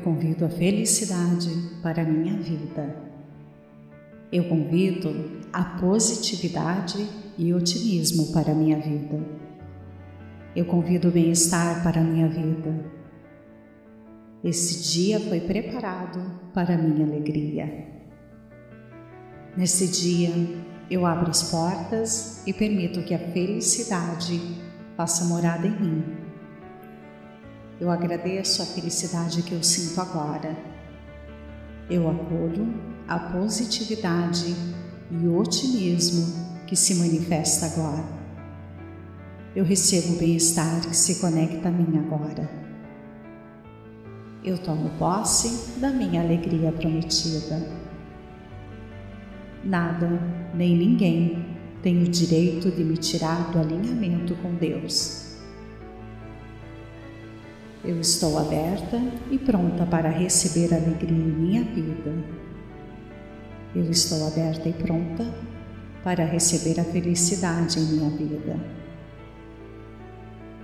[0.00, 1.50] convido a felicidade
[1.82, 2.96] para a minha vida.
[4.32, 7.06] Eu convido a positividade
[7.36, 9.18] e otimismo para a minha vida.
[10.54, 12.84] Eu convido o bem-estar para a minha vida.
[14.42, 16.20] Esse dia foi preparado
[16.52, 17.88] para a minha alegria.
[19.56, 20.30] Nesse dia,
[20.90, 24.40] eu abro as portas e permito que a felicidade
[24.96, 26.19] faça morada em mim.
[27.80, 30.54] Eu agradeço a felicidade que eu sinto agora.
[31.88, 32.74] Eu acolho
[33.08, 34.54] a positividade
[35.10, 38.04] e otimismo que se manifesta agora.
[39.56, 42.50] Eu recebo o bem-estar que se conecta a mim agora.
[44.44, 47.66] Eu tomo posse da minha alegria prometida.
[49.64, 50.20] Nada,
[50.54, 51.46] nem ninguém
[51.82, 55.29] tem o direito de me tirar do alinhamento com Deus.
[57.84, 59.00] Eu estou aberta
[59.30, 62.12] e pronta para receber alegria em minha vida.
[63.74, 65.26] Eu estou aberta e pronta
[66.04, 68.60] para receber a felicidade em minha vida.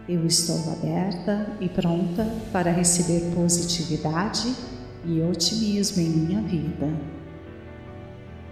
[0.09, 4.55] Eu estou aberta e pronta para receber positividade
[5.05, 7.17] e otimismo em minha vida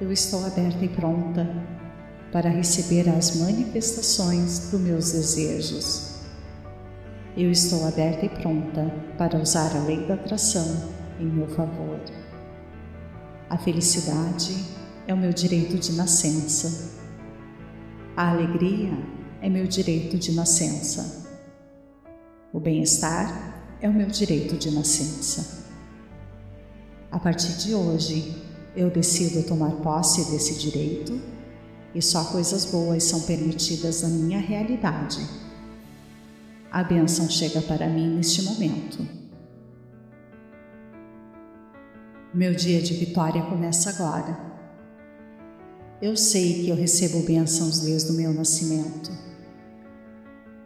[0.00, 1.48] eu estou aberta e pronta
[2.32, 6.13] para receber as manifestações dos meus desejos.
[7.36, 12.00] Eu estou aberta e pronta para usar a lei da atração em meu favor.
[13.50, 14.54] A felicidade
[15.08, 16.92] é o meu direito de nascença.
[18.16, 18.96] A alegria
[19.42, 21.28] é meu direito de nascença.
[22.52, 25.64] O bem-estar é o meu direito de nascença.
[27.10, 28.40] A partir de hoje,
[28.76, 31.20] eu decido tomar posse desse direito
[31.92, 35.43] e só coisas boas são permitidas na minha realidade.
[36.74, 39.06] A bênção chega para mim neste momento.
[42.34, 44.36] Meu dia de vitória começa agora.
[46.02, 49.12] Eu sei que eu recebo bênçãos desde o meu nascimento.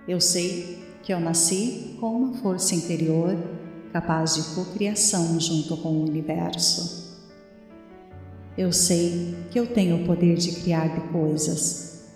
[0.09, 3.37] Eu sei que eu nasci com uma força interior
[3.93, 7.19] capaz de cocriação junto com o universo.
[8.57, 12.09] Eu sei que eu tenho o poder de criar coisas.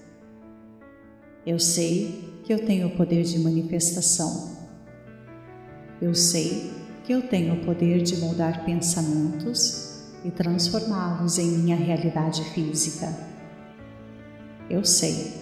[1.45, 4.51] Eu sei que eu tenho o poder de manifestação.
[6.01, 6.73] Eu sei
[7.05, 13.13] que eu tenho o poder de moldar pensamentos e transformá-los em minha realidade física.
[14.69, 15.35] Eu sei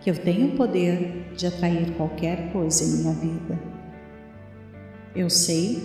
[0.00, 3.58] que eu tenho o poder de atrair qualquer coisa em minha vida.
[5.14, 5.82] Eu sei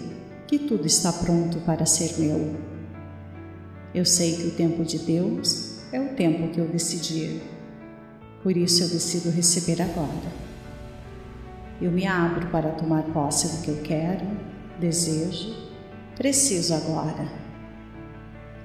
[0.48, 2.56] que tudo está pronto para ser meu.
[3.94, 7.42] Eu sei que o tempo de Deus é o tempo que eu decidir.
[8.42, 10.43] Por isso eu decido receber agora.
[11.84, 14.26] Eu me abro para tomar posse do que eu quero,
[14.80, 15.54] desejo,
[16.16, 17.28] preciso agora.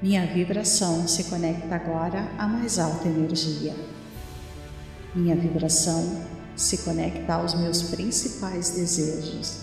[0.00, 3.74] Minha vibração se conecta agora à mais alta energia.
[5.16, 6.22] Minha vibração
[6.54, 9.62] se conecta aos meus principais desejos.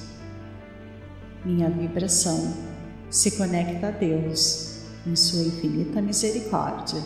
[1.46, 2.54] Minha vibração
[3.10, 7.02] se conecta a Deus em Sua infinita misericórdia.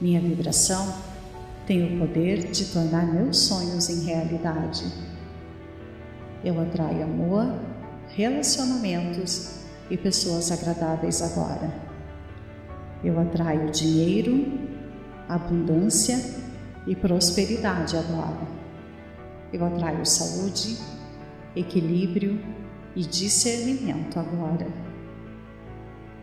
[0.00, 0.90] Minha vibração
[1.66, 4.84] tem o poder de tornar meus sonhos em realidade.
[6.44, 7.52] Eu atraio amor,
[8.14, 11.68] relacionamentos e pessoas agradáveis agora.
[13.02, 14.58] Eu atraio dinheiro,
[15.28, 16.18] abundância
[16.86, 18.46] e prosperidade agora.
[19.52, 20.76] Eu atraio saúde,
[21.56, 22.40] equilíbrio
[22.94, 24.68] e discernimento agora.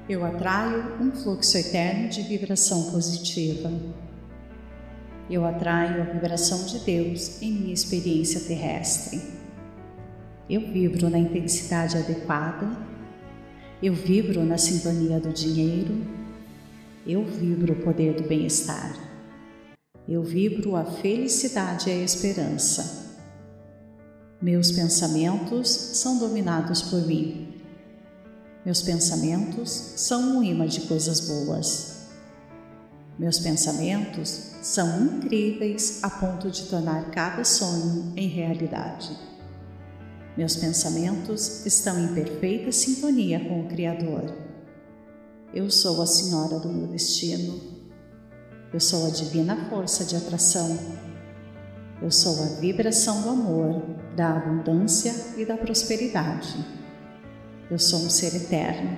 [0.07, 3.69] Eu atraio um fluxo eterno de vibração positiva.
[5.29, 9.21] Eu atraio a vibração de Deus em minha experiência terrestre.
[10.49, 12.67] Eu vibro na intensidade adequada.
[13.81, 16.05] Eu vibro na sintonia do dinheiro.
[17.07, 18.95] Eu vibro o poder do bem-estar.
[20.07, 23.17] Eu vibro a felicidade e a esperança.
[24.41, 27.47] Meus pensamentos são dominados por mim.
[28.65, 32.07] Meus pensamentos são um imã de coisas boas.
[33.17, 39.11] Meus pensamentos são incríveis a ponto de tornar cada sonho em realidade.
[40.37, 44.33] Meus pensamentos estão em perfeita sintonia com o Criador.
[45.53, 47.59] Eu sou a Senhora do meu destino.
[48.73, 50.79] Eu sou a divina força de atração.
[52.01, 53.81] Eu sou a vibração do amor,
[54.15, 56.55] da abundância e da prosperidade.
[57.69, 58.97] Eu sou um ser eterno,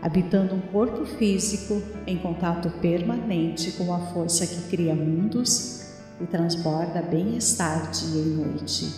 [0.00, 5.86] habitando um corpo físico em contato permanente com a força que cria mundos
[6.20, 8.92] e transborda bem-estar dia e noite.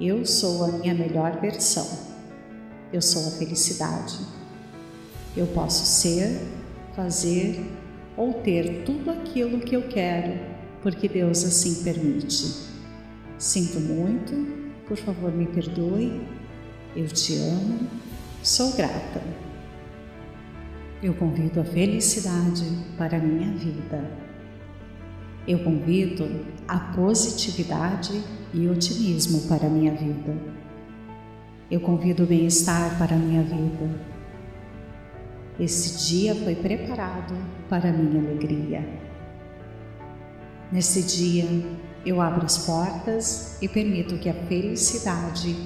[0.00, 1.86] Eu sou a minha melhor versão.
[2.92, 4.18] Eu sou a felicidade.
[5.36, 6.40] Eu posso ser,
[6.94, 7.60] fazer
[8.16, 10.38] ou ter tudo aquilo que eu quero,
[10.82, 12.68] porque Deus assim permite.
[13.38, 14.34] Sinto muito,
[14.86, 16.20] por favor me perdoe,
[16.96, 17.88] eu te amo,
[18.42, 19.22] sou grata.
[21.02, 22.62] Eu convido a felicidade
[22.98, 24.04] para a minha vida.
[25.48, 30.36] Eu convido a positividade e otimismo para a minha vida.
[31.70, 33.98] Eu convido o bem-estar para a minha vida.
[35.58, 37.34] Esse dia foi preparado
[37.70, 38.86] para a minha alegria.
[40.70, 41.46] Nesse dia,
[42.04, 45.56] eu abro as portas e permito que a felicidade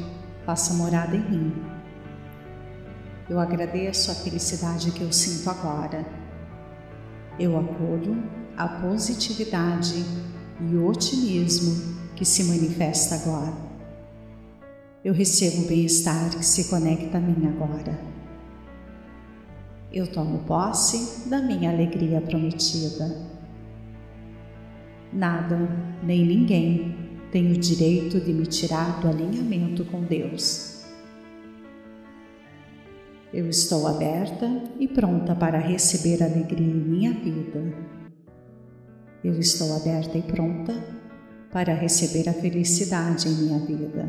[0.46, 1.74] faça morada em mim.
[3.29, 6.05] Eu agradeço a felicidade que eu sinto agora.
[7.38, 8.23] Eu acolho
[8.55, 10.05] a positividade
[10.61, 13.55] e o otimismo que se manifesta agora.
[15.03, 17.99] Eu recebo o bem-estar que se conecta a mim agora.
[19.91, 23.23] Eu tomo posse da minha alegria prometida.
[25.11, 25.56] Nada,
[26.03, 26.94] nem ninguém
[27.32, 30.74] tem o direito de me tirar do alinhamento com Deus.
[33.34, 34.48] Eu estou aberta
[34.78, 37.64] e pronta para receber alegria em minha vida.
[39.25, 40.72] Eu estou aberta e pronta
[41.50, 44.08] para receber a felicidade em minha vida.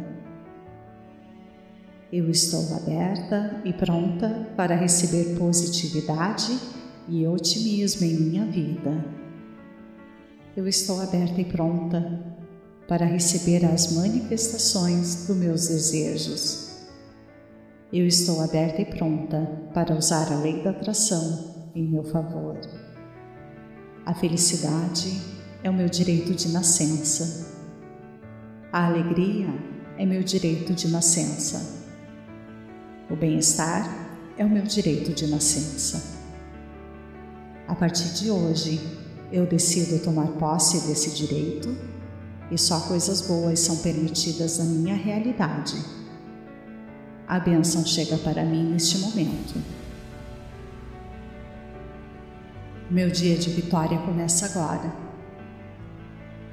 [2.14, 6.56] Eu estou aberta e pronta para receber positividade
[7.10, 9.04] e otimismo em minha vida.
[10.56, 12.24] Eu estou aberta e pronta
[12.88, 16.65] para receber as manifestações dos meus desejos.
[17.94, 22.60] Eu estou aberta e pronta para usar a lei da atração em meu favor.
[24.04, 25.22] A felicidade
[25.64, 27.54] é o meu direito de nascença.
[28.72, 29.48] A alegria
[30.00, 31.86] é meu direito de nascença.
[33.10, 33.88] O bem-estar
[34.36, 36.16] é o meu direito de nascença.
[37.68, 38.82] A partir de hoje,
[39.32, 41.76] eu decido tomar posse desse direito
[42.50, 46.05] e só coisas boas são permitidas na minha realidade.
[47.28, 49.56] A bênção chega para mim neste momento.
[52.90, 54.94] Meu dia de vitória começa agora.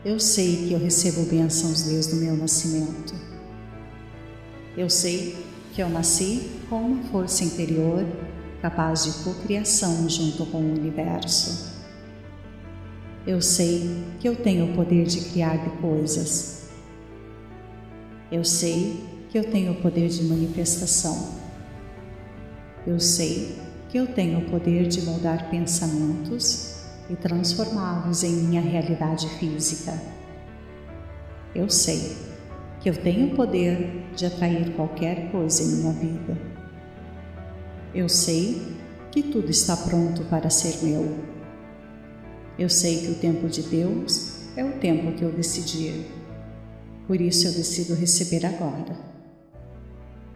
[0.03, 3.15] Eu sei que eu recebo bênçãos desde o meu nascimento.
[4.75, 5.37] Eu sei
[5.75, 8.07] que eu nasci com uma força interior
[8.63, 11.71] capaz de cocriação junto com o universo.
[13.27, 16.71] Eu sei que eu tenho o poder de criar coisas.
[18.31, 21.31] Eu sei que eu tenho o poder de manifestação.
[22.87, 23.57] Eu sei
[23.89, 29.99] que eu tenho o poder de moldar pensamentos e transformá-los em minha realidade física.
[31.55, 32.15] Eu sei
[32.79, 36.39] que eu tenho o poder de atrair qualquer coisa em minha vida.
[37.95, 38.61] Eu sei
[39.11, 41.17] que tudo está pronto para ser meu.
[42.59, 46.05] Eu sei que o tempo de Deus é o tempo que eu decidi.
[47.07, 49.12] Por isso eu decido receber agora.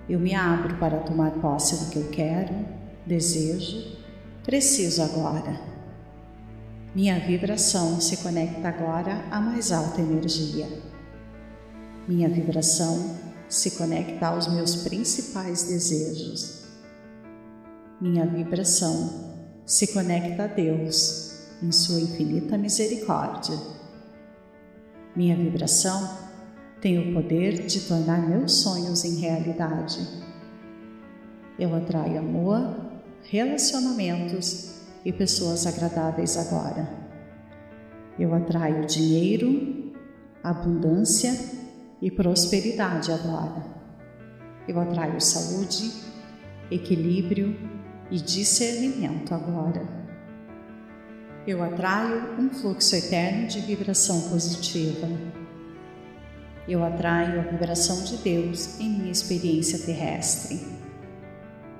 [0.09, 2.55] Eu me abro para tomar posse do que eu quero,
[3.05, 3.97] desejo,
[4.45, 5.61] preciso agora.
[6.95, 10.69] Minha vibração se conecta agora à mais alta energia.
[12.07, 13.17] Minha vibração
[13.49, 16.65] se conecta aos meus principais desejos.
[18.01, 19.35] Minha vibração
[19.65, 23.59] se conecta a Deus em Sua infinita misericórdia.
[25.17, 26.26] Minha vibração
[26.87, 29.99] tem o poder de tornar meus sonhos em realidade.
[31.59, 32.77] Eu atraio amor,
[33.25, 36.89] relacionamentos e pessoas agradáveis agora.
[38.17, 39.93] Eu atraio dinheiro,
[40.45, 41.35] abundância
[42.01, 43.67] e prosperidade agora.
[44.69, 45.91] Eu atraio saúde,
[46.71, 47.59] equilíbrio
[48.13, 49.85] e discernimento agora.
[51.49, 55.09] Eu atraio um fluxo eterno de vibração positiva.
[56.69, 60.61] Eu atraio a vibração de Deus em minha experiência terrestre.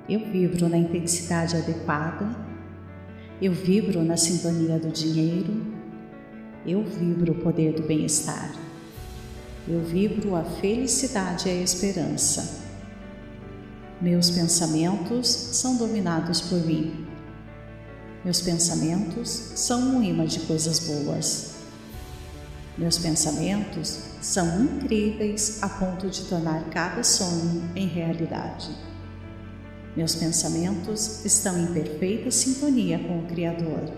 [0.07, 2.47] Eu vibro na intensidade adequada
[3.39, 5.63] eu vibro na sintonia do dinheiro,
[6.65, 8.51] eu vibro o poder do bem-estar,
[9.67, 12.65] eu vibro a felicidade e a esperança.
[14.01, 17.05] Meus pensamentos são dominados por mim.
[18.25, 21.56] Meus pensamentos são um imã de coisas boas.
[22.77, 28.69] Meus pensamentos são incríveis a ponto de tornar cada sonho em realidade.
[29.95, 33.91] Meus pensamentos estão em perfeita sintonia com o Criador.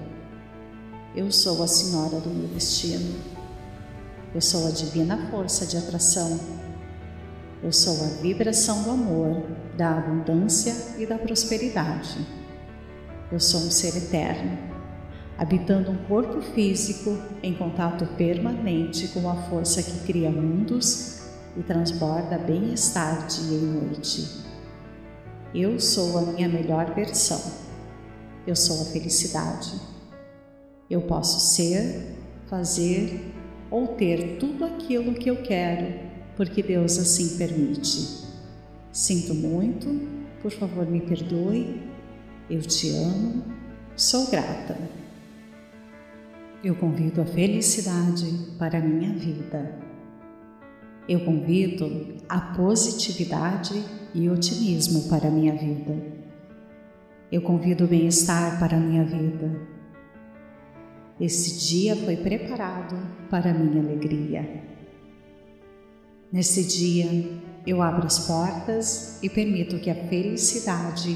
[1.14, 3.20] Eu sou a Senhora do meu destino.
[4.34, 6.40] Eu sou a divina força de atração.
[7.62, 9.44] Eu sou a vibração do amor,
[9.78, 12.26] da abundância e da prosperidade.
[13.30, 14.69] Eu sou um ser eterno,
[15.40, 21.22] habitando um corpo físico em contato permanente com a força que cria mundos
[21.56, 24.44] e transborda bem-estar dia e noite.
[25.56, 27.42] Eu sou a minha melhor versão.
[28.46, 29.72] Eu sou a felicidade.
[30.90, 32.18] Eu posso ser,
[32.48, 33.34] fazer
[33.72, 38.26] ou ter tudo aquilo que eu quero porque Deus assim permite.
[38.92, 39.88] Sinto muito,
[40.42, 41.82] por favor me perdoe,
[42.50, 43.44] eu te amo,
[43.96, 44.99] sou grata.
[46.62, 48.26] Eu convido a felicidade
[48.58, 49.80] para a minha vida.
[51.08, 53.82] Eu convido a positividade
[54.14, 55.96] e otimismo para a minha vida.
[57.32, 59.58] Eu convido o bem-estar para a minha vida.
[61.18, 62.98] Esse dia foi preparado
[63.30, 64.62] para a minha alegria.
[66.30, 71.16] Nesse dia, eu abro as portas e permito que a felicidade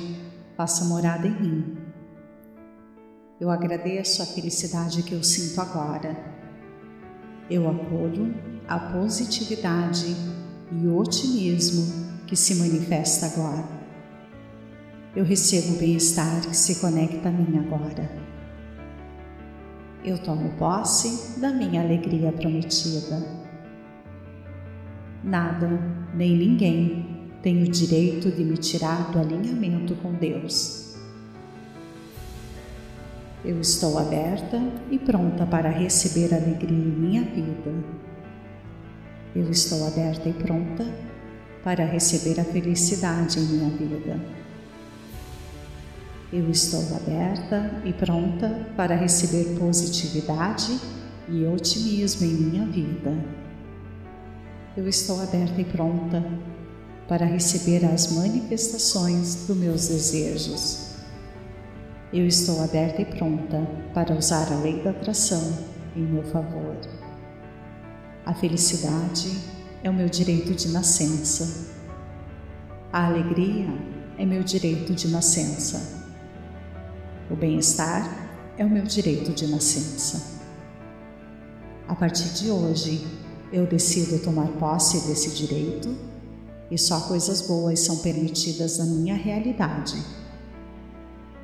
[0.55, 1.82] faça morada em mim.
[3.39, 6.15] Eu agradeço a felicidade que eu sinto agora.
[7.49, 8.33] Eu acolho
[8.67, 10.15] a positividade
[10.71, 13.63] e otimismo que se manifesta agora.
[15.15, 18.09] Eu recebo o bem-estar que se conecta a mim agora.
[20.05, 23.25] Eu tomo posse da minha alegria prometida.
[25.23, 25.69] Nada,
[26.13, 30.82] nem ninguém tem o direito de me tirar do alinhamento com Deus.
[33.43, 37.73] Eu estou aberta e pronta para receber alegria em minha vida.
[39.35, 40.85] Eu estou aberta e pronta
[41.63, 44.19] para receber a felicidade em minha vida.
[46.31, 50.79] Eu estou aberta e pronta para receber positividade
[51.29, 53.13] e otimismo em minha vida
[54.75, 56.23] eu estou aberta e pronta
[57.07, 60.82] para receber as manifestações dos meus desejos.
[62.13, 65.51] Eu estou aberta e pronta para usar a lei da atração
[65.96, 66.77] em meu favor.
[68.24, 69.36] A felicidade
[69.84, 71.72] é o meu direito de nascença.
[72.91, 73.67] A alegria
[74.20, 76.03] é meu direito de nascença.
[77.32, 78.08] O bem-estar
[78.60, 80.39] é o meu direito de nascença.
[81.88, 83.08] A partir de hoje,
[83.51, 85.98] eu decido tomar posse desse direito
[86.70, 90.23] e só coisas boas são permitidas na minha realidade.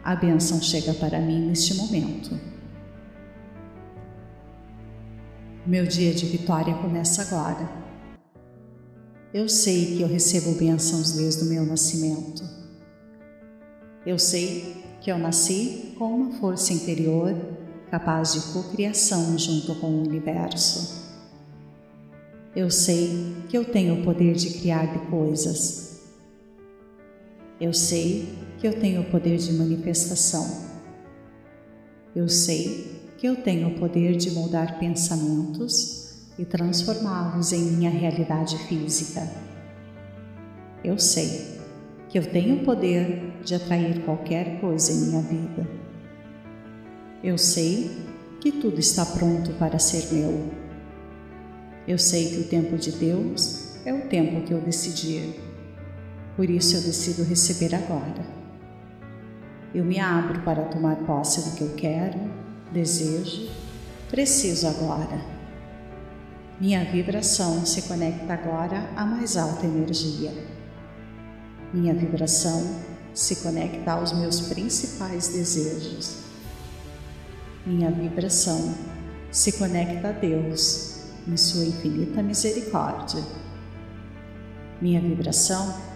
[0.03, 2.39] A bênção chega para mim neste momento.
[5.65, 7.69] Meu dia de vitória começa agora.
[9.33, 12.43] Eu sei que eu recebo bênçãos desde o meu nascimento.
[14.05, 17.35] Eu sei que eu nasci com uma força interior
[17.91, 20.99] capaz de cocriação junto com o universo.
[22.55, 25.88] Eu sei que eu tenho o poder de criar de coisas.
[27.59, 30.69] Eu sei que eu tenho o poder de manifestação.
[32.15, 38.57] Eu sei que eu tenho o poder de moldar pensamentos e transformá-los em minha realidade
[38.59, 39.29] física.
[40.81, 41.59] Eu sei
[42.07, 45.67] que eu tenho o poder de atrair qualquer coisa em minha vida.
[47.21, 47.91] Eu sei
[48.39, 50.49] que tudo está pronto para ser meu.
[51.85, 55.48] Eu sei que o tempo de Deus é o tempo que eu decidi.
[56.39, 58.25] Por isso eu decido receber agora.
[59.75, 62.17] Eu me abro para tomar posse do que eu quero,
[62.71, 63.49] desejo,
[64.09, 65.19] preciso agora.
[66.57, 70.31] Minha vibração se conecta agora à mais alta energia.
[71.73, 76.19] Minha vibração se conecta aos meus principais desejos.
[77.65, 78.75] Minha vibração
[79.29, 83.21] se conecta a Deus em Sua infinita misericórdia.
[84.81, 85.88] Minha vibração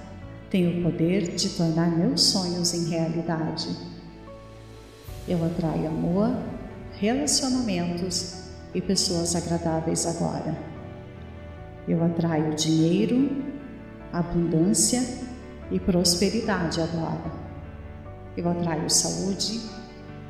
[0.53, 3.75] tem o poder de tornar meus sonhos em realidade.
[5.27, 6.29] Eu atraio amor,
[6.99, 10.55] relacionamentos e pessoas agradáveis agora.
[11.87, 13.31] Eu atraio dinheiro,
[14.11, 15.01] abundância
[15.71, 17.31] e prosperidade agora.
[18.37, 19.59] Eu atraio saúde,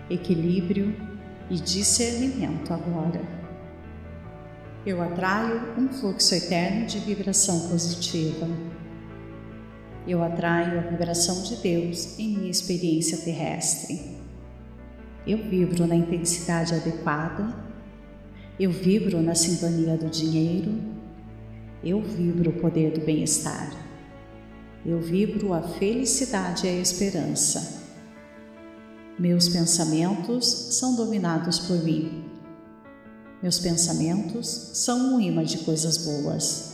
[0.09, 0.95] equilíbrio
[1.49, 3.43] e discernimento agora
[4.85, 8.45] eu atraio um fluxo eterno de vibração positiva.
[10.05, 14.17] Eu atraio a vibração de Deus em minha experiência terrestre.
[15.25, 17.55] Eu vibro na intensidade adequada.
[18.59, 20.73] Eu vibro na sintonia do dinheiro.
[21.81, 23.71] Eu vibro o poder do bem-estar.
[24.85, 27.81] Eu vibro a felicidade e a esperança.
[29.17, 30.45] Meus pensamentos
[30.77, 32.25] são dominados por mim.
[33.41, 36.73] Meus pensamentos são um imã de coisas boas.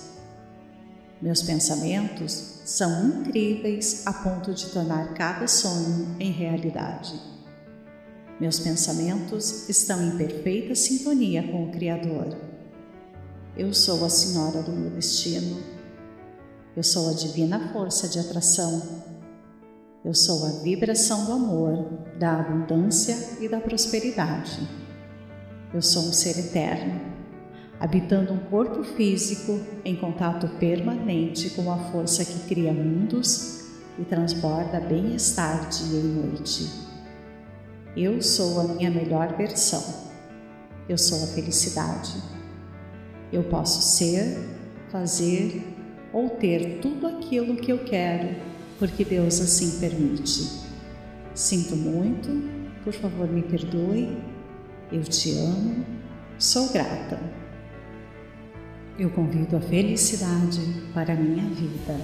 [1.22, 7.20] Meus pensamentos são incríveis a ponto de tornar cada sonho em realidade.
[8.40, 12.38] Meus pensamentos estão em perfeita sintonia com o Criador.
[13.58, 15.60] Eu sou a senhora do meu destino.
[16.78, 19.04] Eu sou a divina força de atração.
[20.06, 21.84] Eu sou a vibração do amor,
[22.20, 24.60] da abundância e da prosperidade.
[25.74, 27.09] Eu sou um ser eterno
[27.80, 34.80] habitando um corpo físico em contato permanente com a força que cria mundos e transborda
[34.80, 36.70] bem-estar dia e noite.
[37.96, 40.10] Eu sou a minha melhor versão.
[40.88, 42.16] Eu sou a felicidade.
[43.32, 44.38] Eu posso ser,
[44.92, 45.64] fazer
[46.12, 48.36] ou ter tudo aquilo que eu quero,
[48.78, 50.68] porque Deus assim permite.
[51.34, 52.30] Sinto muito,
[52.84, 54.18] por favor me perdoe.
[54.92, 55.86] Eu te amo,
[56.38, 57.20] sou grata.
[59.00, 60.60] Eu convido a felicidade
[60.94, 61.98] para a minha vida.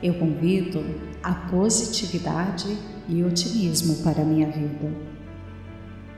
[0.00, 0.84] Eu convido
[1.20, 4.88] a positividade e otimismo para a minha vida.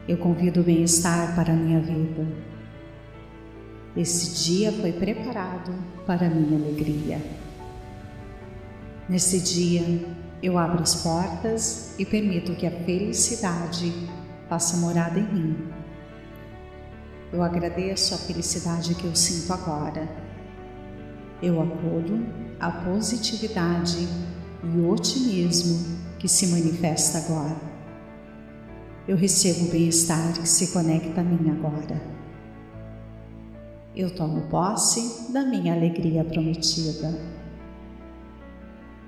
[0.07, 2.27] Eu convido o bem-estar para a minha vida.
[3.97, 5.73] Esse dia foi preparado
[6.07, 7.19] para a minha alegria.
[9.09, 10.07] Nesse dia,
[10.43, 13.91] eu abro as portas e permito que a felicidade
[14.51, 15.80] faça morada em mim
[17.33, 20.09] eu agradeço a felicidade que eu sinto agora.
[21.41, 22.27] Eu acolho
[22.59, 24.09] a positividade
[24.65, 27.57] e o otimismo que se manifesta agora.
[29.07, 32.01] Eu recebo o bem-estar que se conecta a mim agora.
[33.95, 37.17] Eu tomo posse da minha alegria prometida.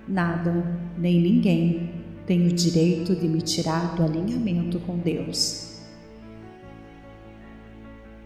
[0.09, 5.72] Nada nem ninguém tem o direito de me tirar do alinhamento com Deus.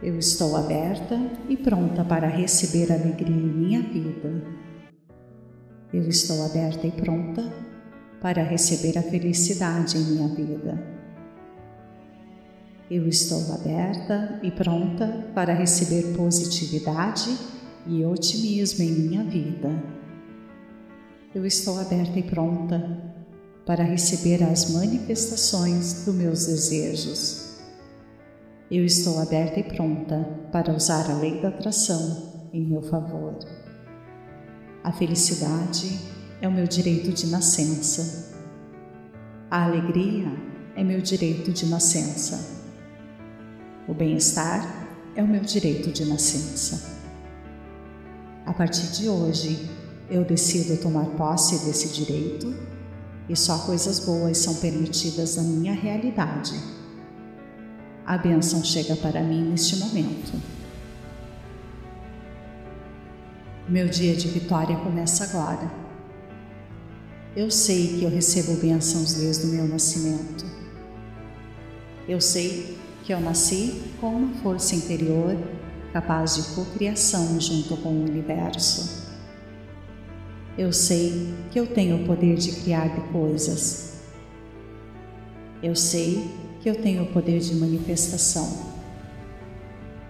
[0.02, 4.42] Eu estou aberta e pronta para receber alegria em minha vida.
[5.90, 7.50] Eu estou aberta e pronta
[8.20, 10.78] para receber a felicidade em minha vida.
[12.90, 17.34] Eu estou aberta e pronta para receber positividade
[17.86, 19.82] e otimismo em minha vida.
[21.34, 23.14] Eu estou aberta e pronta
[23.64, 27.45] para receber as manifestações dos meus desejos.
[28.68, 33.38] Eu estou aberta e pronta para usar a lei da atração em meu favor.
[34.82, 36.00] A felicidade
[36.40, 38.34] é o meu direito de nascença.
[39.48, 40.26] A alegria
[40.74, 42.64] é meu direito de nascença.
[43.86, 46.98] O bem-estar é o meu direito de nascença.
[48.44, 49.70] A partir de hoje,
[50.10, 52.52] eu decido tomar posse desse direito
[53.28, 56.75] e só coisas boas são permitidas na minha realidade
[58.06, 60.40] a bênção chega para mim neste momento.
[63.68, 65.68] Meu dia de vitória começa agora.
[67.34, 70.46] Eu sei que eu recebo bênçãos desde o meu nascimento.
[72.08, 75.36] Eu sei que eu nasci com uma força interior
[75.92, 79.04] capaz de cocriação junto com o universo.
[80.56, 83.94] Eu sei que eu tenho o poder de criar coisas.
[85.60, 88.74] Eu sei que eu tenho o poder de manifestação.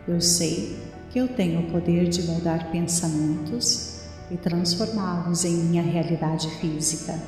[0.08, 0.74] Eu sei
[1.10, 7.20] que eu tenho o poder de mudar pensamentos e transformá-los em minha realidade física.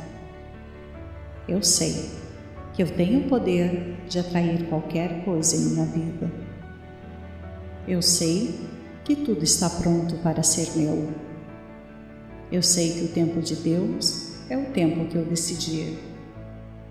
[1.47, 2.09] Eu sei
[2.73, 6.33] que eu tenho o poder de atrair qualquer coisa em minha vida.
[7.87, 8.59] Eu sei
[9.05, 11.07] que tudo está pronto para ser meu.
[12.51, 15.99] Eu sei que o tempo de Deus é o tempo que eu decidir.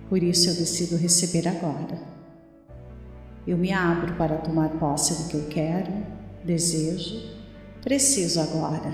[0.07, 2.15] Por isso eu decido receber agora.
[3.47, 6.05] Eu me abro para tomar posse do que eu quero,
[6.43, 7.37] desejo,
[7.81, 8.93] preciso agora.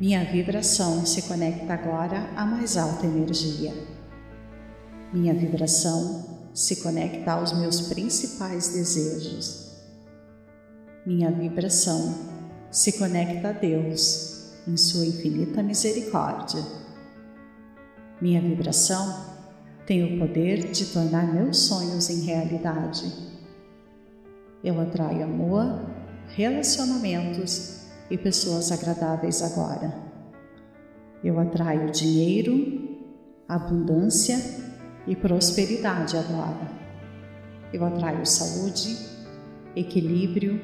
[0.00, 3.72] Minha vibração se conecta agora à mais alta energia.
[5.12, 9.76] Minha vibração se conecta aos meus principais desejos.
[11.06, 12.16] Minha vibração
[12.68, 16.64] se conecta a Deus em Sua infinita misericórdia.
[18.20, 19.33] Minha vibração
[19.86, 23.12] tenho o poder de tornar meus sonhos em realidade.
[24.62, 25.80] Eu atraio amor,
[26.28, 29.94] relacionamentos e pessoas agradáveis agora.
[31.22, 32.98] Eu atraio dinheiro,
[33.46, 34.38] abundância
[35.06, 36.72] e prosperidade agora.
[37.72, 38.96] Eu atraio saúde,
[39.76, 40.60] equilíbrio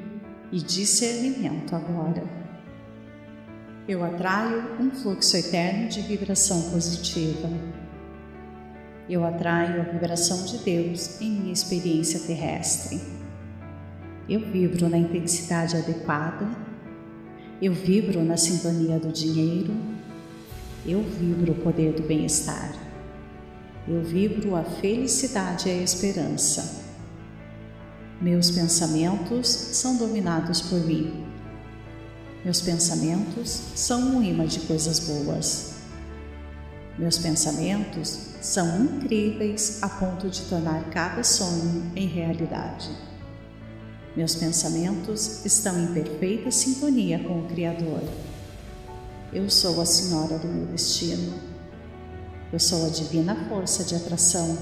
[0.50, 2.24] e discernimento agora.
[3.87, 7.48] Eu atraio um fluxo eterno de vibração positiva
[9.11, 13.01] eu atraio a vibração de Deus em minha experiência terrestre.
[14.29, 16.49] Eu vibro na intensidade adequada
[17.61, 19.75] Eu vibro na sintonia do dinheiro.
[20.87, 22.73] Eu vibro o poder do bem-estar.
[23.88, 26.85] Eu vibro a felicidade e a esperança.
[28.20, 31.27] Meus pensamentos são dominados por mim.
[32.44, 35.75] Meus pensamentos são um imã de coisas boas.
[36.96, 42.90] Meus pensamentos são incríveis a ponto de tornar cada sonho em realidade.
[44.16, 48.03] Meus pensamentos estão em perfeita sintonia com o Criador.
[49.33, 51.35] Eu sou a Senhora do meu destino.
[52.53, 54.59] Eu sou a divina força de atração.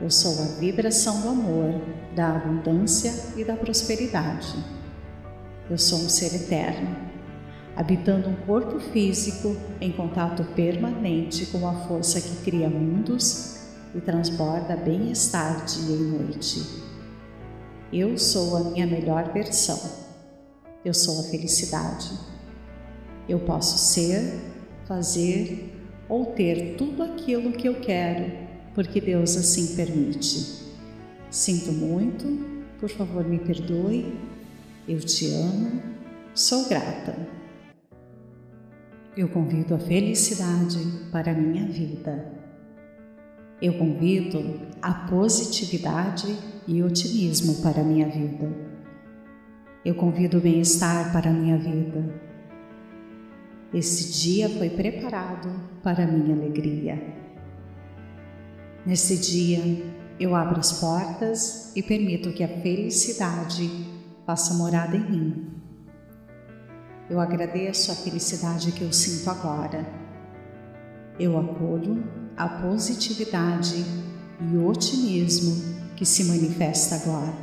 [0.00, 1.82] Eu sou a vibração do amor,
[2.14, 4.54] da abundância e da prosperidade.
[5.68, 6.96] Eu sou um ser eterno,
[7.76, 13.60] habitando um corpo físico em contato permanente com a força que cria mundos
[13.94, 16.62] e transborda bem-estar dia e noite.
[17.92, 19.80] Eu sou a minha melhor versão.
[20.84, 22.10] Eu sou a felicidade.
[23.28, 24.40] Eu posso ser,
[24.86, 25.74] fazer
[26.08, 28.32] ou ter tudo aquilo que eu quero,
[28.74, 30.60] porque Deus assim permite.
[31.30, 32.26] Sinto muito,
[32.78, 34.18] por favor me perdoe.
[34.88, 35.82] Eu te amo,
[36.34, 37.39] sou grata.
[39.16, 40.78] Eu convido a felicidade
[41.10, 42.32] para a minha vida.
[43.60, 48.48] Eu convido a positividade e otimismo para a minha vida.
[49.84, 52.14] Eu convido o bem-estar para a minha vida.
[53.74, 55.48] Esse dia foi preparado
[55.82, 57.02] para a minha alegria.
[58.86, 59.60] Nesse dia,
[60.20, 63.68] eu abro as portas e permito que a felicidade
[64.24, 65.59] faça morada em mim.
[67.10, 69.84] Eu agradeço a felicidade que eu sinto agora.
[71.18, 72.04] Eu acolho
[72.36, 73.84] a positividade
[74.40, 77.34] e otimismo que se manifesta agora.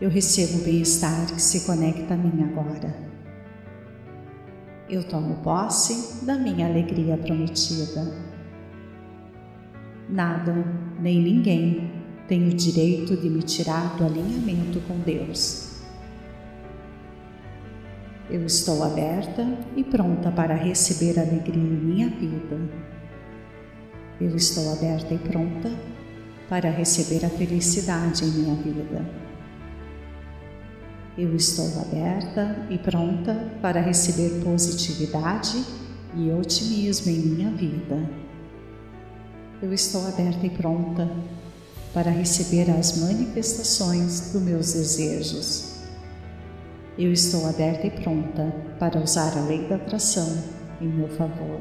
[0.00, 2.92] Eu recebo o bem-estar que se conecta a mim agora.
[4.90, 8.12] Eu tomo posse da minha alegria prometida.
[10.08, 10.52] Nada
[10.98, 11.92] nem ninguém
[12.26, 15.65] tem o direito de me tirar do alinhamento com Deus.
[18.30, 22.86] Eu estou aberta e pronta para receber alegria em minha vida
[24.18, 25.70] eu estou aberta e pronta
[26.48, 29.04] para receber a felicidade em minha vida.
[31.18, 35.62] Eu estou aberta e pronta para receber positividade
[36.14, 38.08] e otimismo em minha vida.
[39.60, 41.10] Eu estou aberta e pronta
[41.92, 45.75] para receber as manifestações dos meus desejos.
[46.98, 50.42] Eu estou aberta e pronta para usar a lei da atração
[50.80, 51.60] em meu favor.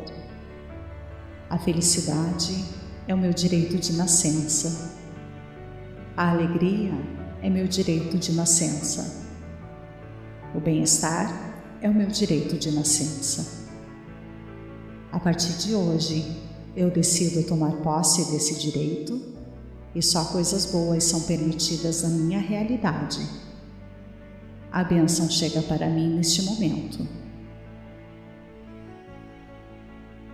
[1.50, 2.64] A felicidade
[3.06, 4.94] é o meu direito de nascença.
[6.16, 6.94] A alegria
[7.42, 9.26] é meu direito de nascença.
[10.56, 11.30] O bem-estar
[11.82, 13.66] é o meu direito de nascença.
[15.12, 16.34] A partir de hoje,
[16.78, 19.22] eu decido tomar posse desse direito
[19.94, 23.45] e só coisas boas são permitidas na minha realidade.
[24.76, 27.08] A bênção chega para mim neste momento.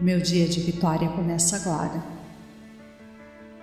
[0.01, 2.03] Meu dia de vitória começa agora.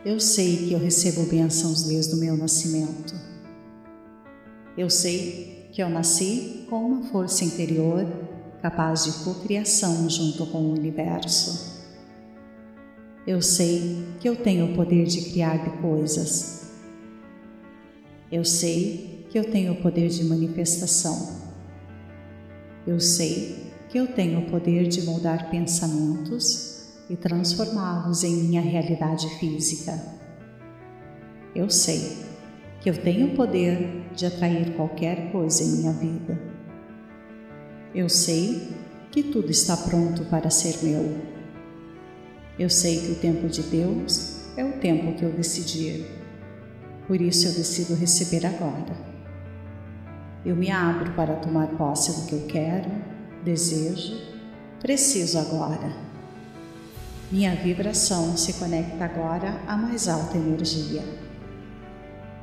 [0.05, 3.13] Eu sei que eu recebo bênçãos desde o meu nascimento.
[4.77, 8.07] Eu sei que eu nasci com uma força interior
[8.63, 11.77] capaz de cocriação junto com o universo.
[13.27, 16.71] Eu sei que eu tenho o poder de criar coisas.
[18.31, 21.37] Eu sei que eu tenho o poder de manifestação.
[22.87, 29.29] Eu sei que eu tenho o poder de moldar pensamentos e transformá-los em minha realidade
[29.39, 29.99] física.
[31.55, 32.19] Eu sei
[32.81, 36.39] que eu tenho o poder de atrair qualquer coisa em minha vida.
[37.95, 38.69] Eu sei
[39.11, 41.19] que tudo está pronto para ser meu.
[42.59, 46.07] Eu sei que o tempo de Deus é o tempo que eu decidir.
[47.07, 49.08] Por isso eu decido receber agora.
[50.45, 52.91] Eu me abro para tomar posse do que eu quero
[53.45, 54.17] desejo,
[54.81, 55.91] preciso agora.
[57.31, 61.05] Minha vibração se conecta agora à mais alta energia.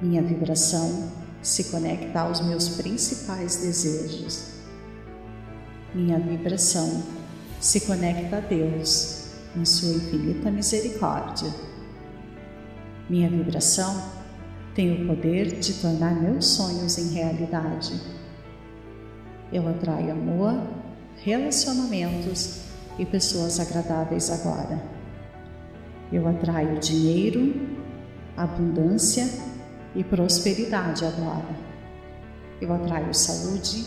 [0.01, 4.55] Minha vibração se conecta aos meus principais desejos.
[5.93, 7.03] Minha vibração
[7.59, 11.49] se conecta a Deus em Sua infinita misericórdia.
[13.09, 14.24] Minha vibração
[14.75, 17.93] tem o poder de tornar meus sonhos em realidade.
[19.51, 20.61] Eu atraio amor,
[21.23, 22.59] relacionamentos
[22.99, 24.83] e pessoas agradáveis agora.
[26.11, 27.55] Eu atraio dinheiro,
[28.35, 29.25] abundância
[29.95, 31.55] e prosperidade agora.
[32.59, 33.85] Eu atraio saúde,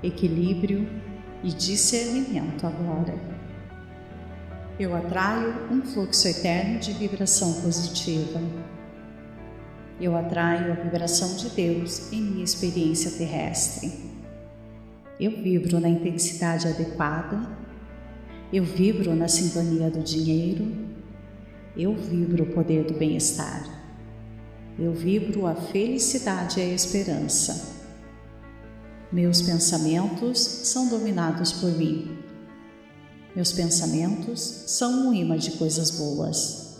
[0.00, 0.88] equilíbrio
[1.42, 3.14] e discernimento agora.
[4.78, 8.40] Eu atraio um fluxo eterno de vibração positiva.
[10.00, 13.92] Eu atraio a vibração de Deus em minha experiência terrestre.
[15.20, 17.48] Eu vibro na intensidade adequada.
[18.52, 20.66] Eu vibro na sintonia do dinheiro.
[21.76, 23.64] Eu vibro o poder do bem-estar.
[24.76, 27.72] Eu vibro a felicidade e a esperança.
[29.12, 32.18] Meus pensamentos são dominados por mim.
[33.36, 36.78] Meus pensamentos são um imã de coisas boas.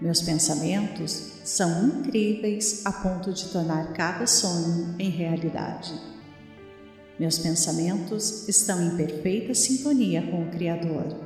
[0.00, 5.94] Meus pensamentos são incríveis a ponto de tornar cada sonho em realidade.
[7.18, 11.16] Meus pensamentos estão em perfeita sintonia com o Criador.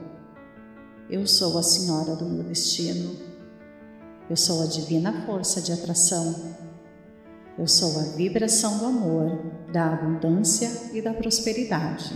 [1.09, 3.17] Eu sou a senhora do meu destino.
[4.29, 6.61] Eu sou a divina força de atração
[7.61, 9.39] eu sou a vibração do amor,
[9.71, 12.11] da abundância e da prosperidade.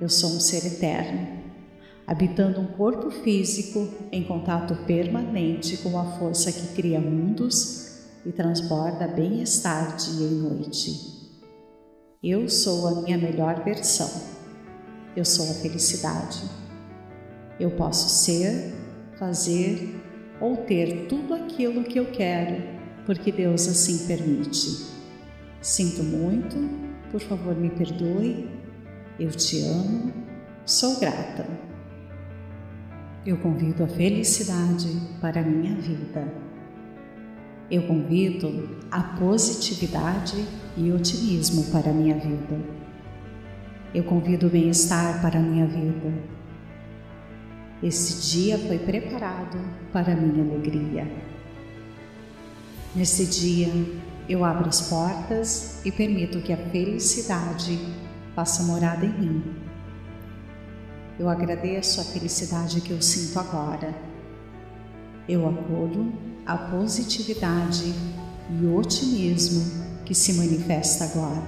[0.00, 1.33] Eu sou um ser eterno,
[2.06, 9.08] habitando um corpo físico em contato permanente com a força que cria mundos e transborda
[9.08, 11.14] bem-estar dia e noite.
[12.22, 14.10] Eu sou a minha melhor versão.
[15.16, 16.42] Eu sou a felicidade.
[17.60, 18.72] Eu posso ser,
[19.18, 20.00] fazer
[20.40, 24.92] ou ter tudo aquilo que eu quero porque Deus assim permite.
[25.60, 26.56] Sinto muito,
[27.10, 28.48] por favor me perdoe,
[29.18, 30.12] eu te amo,
[30.64, 31.46] sou grata.
[33.26, 36.30] Eu convido a felicidade para a minha vida.
[37.70, 40.44] Eu convido a positividade
[40.76, 42.60] e otimismo para a minha vida.
[43.94, 46.12] Eu convido o bem-estar para a minha vida.
[47.82, 49.58] Esse dia foi preparado
[49.90, 51.10] para a minha alegria.
[52.94, 53.72] Nesse dia,
[54.28, 57.78] eu abro as portas e permito que a felicidade
[58.34, 59.63] faça morada em mim.
[61.16, 63.94] Eu agradeço a felicidade que eu sinto agora.
[65.28, 66.12] Eu acolho
[66.44, 67.94] a positividade
[68.50, 71.42] e otimismo que se manifesta agora.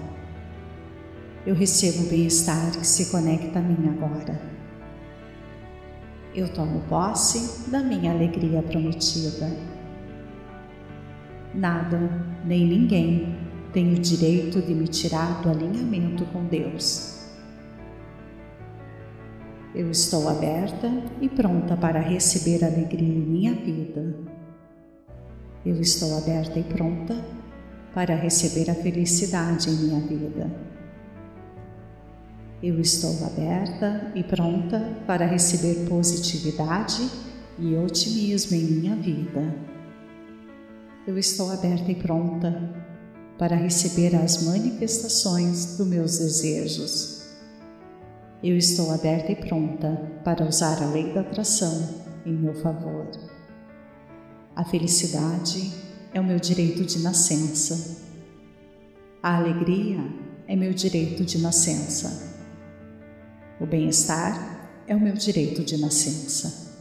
[1.45, 4.41] Eu recebo o bem-estar que se conecta a mim agora.
[6.33, 9.51] Eu tomo posse da minha alegria prometida.
[11.53, 13.37] Nada, nem ninguém
[13.73, 17.16] tem o direito de me tirar do alinhamento com Deus.
[19.77, 24.17] Eu estou aberta e pronta para receber alegria em minha vida.
[25.65, 27.15] Eu estou aberta e pronta
[27.95, 30.51] para receber a felicidade em minha vida.
[32.63, 37.09] Eu estou aberta e pronta para receber positividade
[37.59, 39.77] e otimismo em minha vida
[41.07, 42.75] eu estou aberta e pronta
[43.39, 47.16] para receber as manifestações dos meus desejos.
[48.43, 53.11] Eu estou aberta e pronta para usar a lei da atração em meu favor.
[54.55, 55.73] A felicidade
[56.13, 58.05] é o meu direito de nascença.
[59.23, 60.01] A alegria
[60.47, 62.37] é meu direito de nascença.
[63.59, 66.75] O bem-estar é o meu direito de nascença.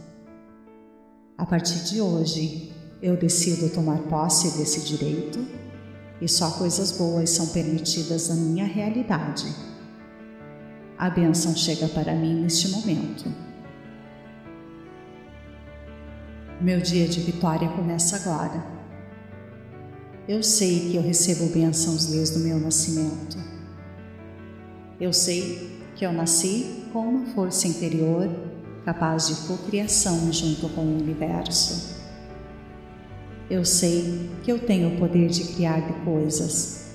[1.38, 5.46] A partir de hoje, eu decido tomar posse desse direito
[6.20, 9.75] e só coisas boas são permitidas na minha realidade.
[10.98, 13.30] A bênção chega para mim neste momento.
[16.58, 18.64] Meu dia de vitória começa agora.
[20.26, 23.36] Eu sei que eu recebo bênçãos desde o meu nascimento.
[24.98, 28.30] Eu sei que eu nasci com uma força interior
[28.82, 31.94] capaz de cocriação junto com o universo.
[33.50, 36.86] Eu sei que eu tenho o poder de criar coisas.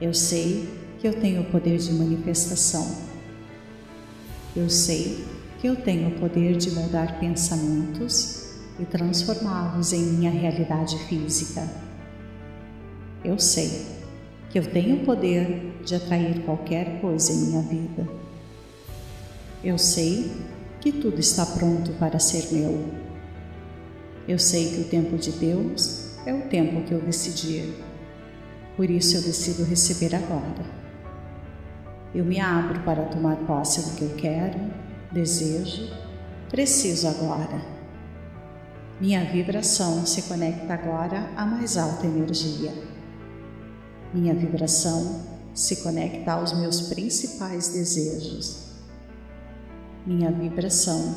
[0.00, 2.96] Eu sei que eu tenho o poder de manifestação.
[4.54, 5.24] Eu sei
[5.58, 11.68] que eu tenho o poder de mudar pensamentos e transformá-los em minha realidade física.
[13.24, 13.84] Eu sei
[14.48, 18.08] que eu tenho o poder de atrair qualquer coisa em minha vida.
[19.64, 20.30] Eu sei
[20.80, 22.80] que tudo está pronto para ser meu.
[24.28, 27.74] Eu sei que o tempo de Deus é o tempo que eu decidi.
[28.76, 30.81] Por isso eu decido receber agora.
[32.14, 34.58] Eu me abro para tomar posse do que eu quero,
[35.10, 35.90] desejo,
[36.50, 37.60] preciso agora.
[39.00, 42.72] Minha vibração se conecta agora à mais alta energia.
[44.12, 45.22] Minha vibração
[45.54, 48.72] se conecta aos meus principais desejos.
[50.06, 51.14] Minha vibração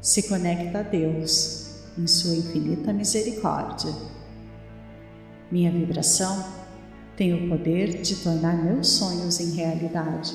[0.00, 3.94] se conecta a Deus em Sua infinita misericórdia.
[5.50, 6.61] Minha vibração
[7.22, 10.34] tenho o poder de tornar meus sonhos em realidade.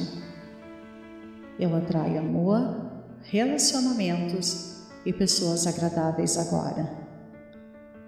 [1.60, 6.89] Eu atraio amor, relacionamentos e pessoas agradáveis agora.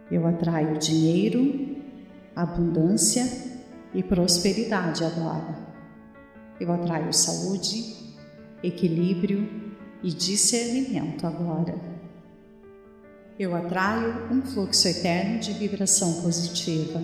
[0.10, 1.76] Eu atraio dinheiro,
[2.34, 3.28] abundância
[3.94, 5.58] e prosperidade agora.
[6.58, 7.98] Eu atraio saúde,
[8.63, 11.76] equilíbrio e discernimento agora.
[13.38, 17.02] Eu atraio um fluxo eterno de vibração positiva.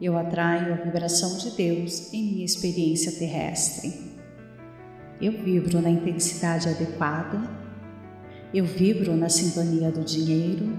[0.00, 4.18] Eu atraio a vibração de Deus em minha experiência terrestre.
[5.20, 7.38] Eu vibro na intensidade adequada.
[8.54, 10.72] Eu vibro na sintonia do dinheiro.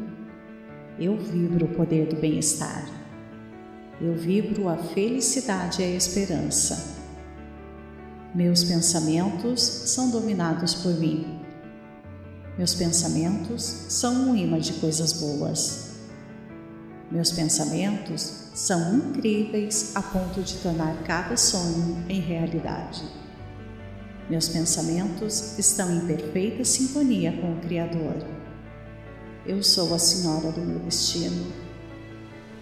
[1.00, 2.84] Eu vibro o poder do bem-estar.
[4.02, 6.98] Eu vibro a felicidade e a esperança.
[8.34, 11.40] Meus pensamentos são dominados por mim.
[12.58, 15.91] Meus pensamentos são um imã de coisas boas.
[17.12, 23.04] Meus pensamentos são incríveis a ponto de tornar cada sonho em realidade.
[24.30, 28.16] Meus pensamentos estão em perfeita sintonia com o Criador.
[29.46, 31.52] Eu sou a Senhora do meu destino.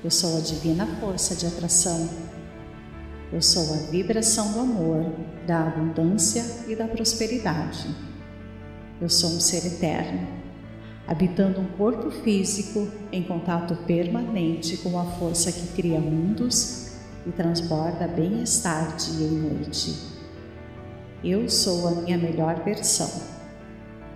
[0.03, 2.09] Eu sou a divina força de atração
[3.31, 5.05] eu sou a vibração do amor,
[5.45, 7.95] da abundância e da prosperidade.
[8.99, 10.27] Eu sou um ser eterno,
[11.09, 16.91] habitando um corpo físico em contato permanente com a força que cria mundos
[17.25, 19.95] e transborda bem-estar dia e noite.
[21.23, 23.09] Eu sou a minha melhor versão.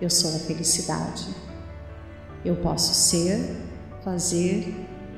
[0.00, 1.26] Eu sou a felicidade.
[2.44, 3.56] Eu posso ser,
[4.04, 4.72] fazer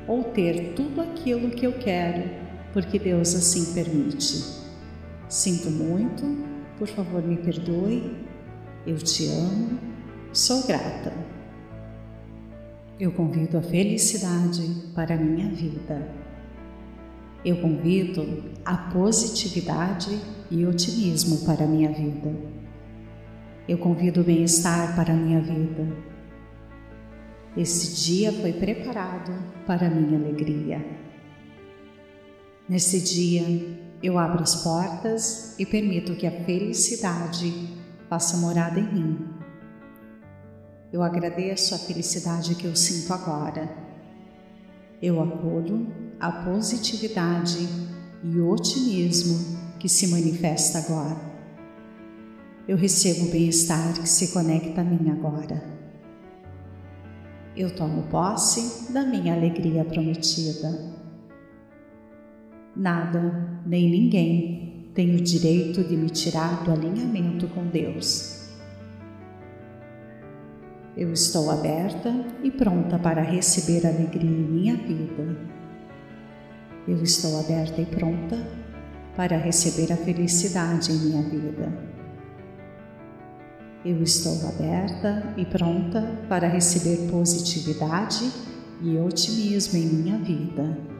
[0.08, 2.30] ou ter tudo aquilo que eu quero
[2.72, 4.42] porque Deus assim permite.
[5.28, 6.24] Sinto muito,
[6.78, 8.16] por favor me perdoe,
[8.86, 9.78] eu te amo,
[10.32, 11.35] sou grata.
[12.98, 14.62] Eu convido a felicidade
[14.94, 16.10] para a minha vida.
[17.44, 20.18] Eu convido a positividade
[20.50, 22.34] e otimismo para a minha vida.
[23.68, 25.86] Eu convido o bem-estar para a minha vida.
[27.54, 29.30] Esse dia foi preparado
[29.66, 30.82] para a minha alegria.
[32.66, 37.76] Nesse dia, eu abro as portas e permito que a felicidade
[38.08, 39.35] faça morada em mim.
[40.92, 43.68] Eu agradeço a felicidade que eu sinto agora.
[45.02, 45.86] Eu acolho
[46.20, 47.68] a positividade
[48.22, 51.16] e otimismo que se manifesta agora.
[52.68, 55.62] Eu recebo o bem-estar que se conecta a mim agora.
[57.56, 60.94] Eu tomo posse da minha alegria prometida.
[62.74, 68.35] Nada, nem ninguém tem o direito de me tirar do alinhamento com Deus.
[70.96, 75.36] Eu estou aberta e pronta para receber alegria em minha vida.
[76.88, 78.38] Eu estou aberta e pronta
[79.16, 81.72] para receber a felicidade em minha vida.
[83.84, 88.30] Eu estou aberta e pronta para receber positividade
[88.82, 90.96] e otimismo em minha vida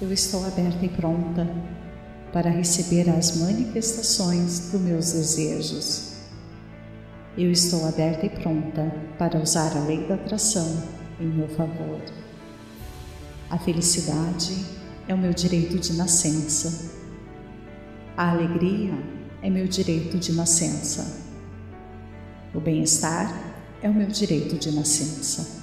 [0.00, 1.44] eu estou aberta e pronta
[2.32, 6.07] para receber as manifestações dos meus desejos.
[7.38, 10.82] Eu estou aberta e pronta para usar a lei da atração
[11.20, 12.00] em meu favor.
[13.48, 14.66] A felicidade
[15.06, 16.90] é o meu direito de nascença.
[18.16, 18.92] A alegria
[19.40, 21.28] é meu direito de nascença.
[22.52, 23.32] O bem-estar
[23.80, 25.62] é o meu direito de nascença.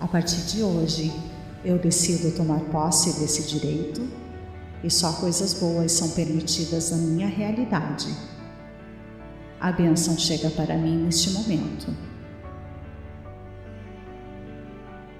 [0.00, 1.12] A partir de hoje,
[1.64, 4.04] eu decido tomar posse desse direito
[4.82, 8.08] e só coisas boas são permitidas na minha realidade.
[9.60, 11.86] A bênção chega para mim neste momento.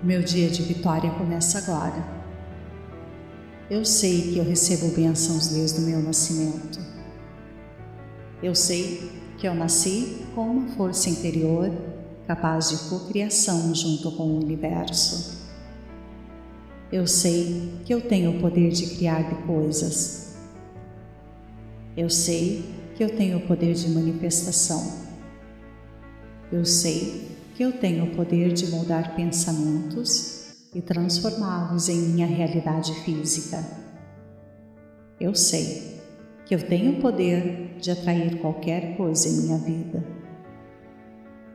[0.02, 2.04] Meu dia de vitória começa agora.
[3.70, 6.78] Eu sei que eu recebo bênçãos desde o meu nascimento.
[8.42, 11.72] Eu sei que eu nasci com uma força interior
[12.26, 15.36] capaz de cocriação junto com o universo.
[16.92, 20.36] Eu sei que eu tenho o poder de criar de coisas.
[21.96, 22.64] Eu sei
[22.96, 25.04] que eu tenho o poder de manifestação.
[26.50, 32.94] Eu sei que eu tenho o poder de moldar pensamentos e transformá-los em minha realidade
[33.04, 33.62] física.
[35.20, 36.00] Eu sei
[36.46, 40.02] que eu tenho o poder de atrair qualquer coisa em minha vida.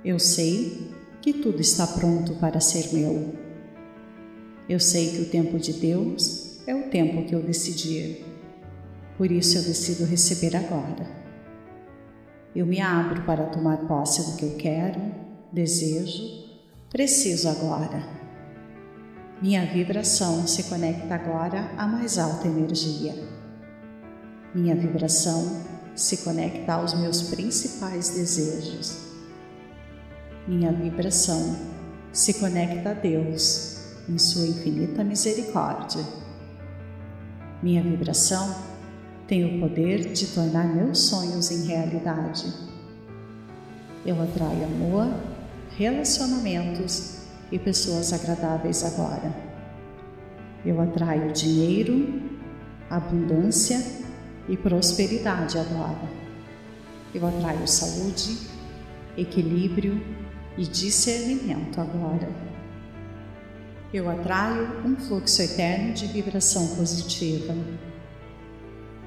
[0.05, 3.33] Eu sei que tudo está pronto para ser meu.
[4.69, 8.25] Eu sei que o tempo de Deus é o tempo que eu decidir.
[9.17, 11.20] Por isso eu decido receber agora.
[12.53, 14.99] Eu me abro para tomar posse do que eu quero,
[15.53, 16.21] desejo,
[16.89, 18.03] preciso agora.
[19.41, 23.15] Minha vibração se conecta agora à mais alta energia.
[24.53, 25.63] Minha vibração
[25.95, 28.97] se conecta aos meus principais desejos.
[30.45, 31.55] Minha vibração
[32.11, 33.79] se conecta a Deus
[34.09, 36.03] em Sua infinita misericórdia.
[37.63, 38.70] Minha vibração
[39.31, 42.53] tem o poder de tornar meus sonhos em realidade.
[44.05, 45.07] Eu atraio amor,
[45.77, 47.19] relacionamentos
[47.49, 49.33] e pessoas agradáveis agora.
[50.65, 52.21] Eu atraio dinheiro,
[52.89, 53.81] abundância
[54.49, 56.09] e prosperidade agora.
[57.15, 58.37] Eu atraio saúde,
[59.17, 60.03] equilíbrio
[60.57, 62.27] e discernimento agora.
[63.93, 67.55] Eu atraio um fluxo eterno de vibração positiva.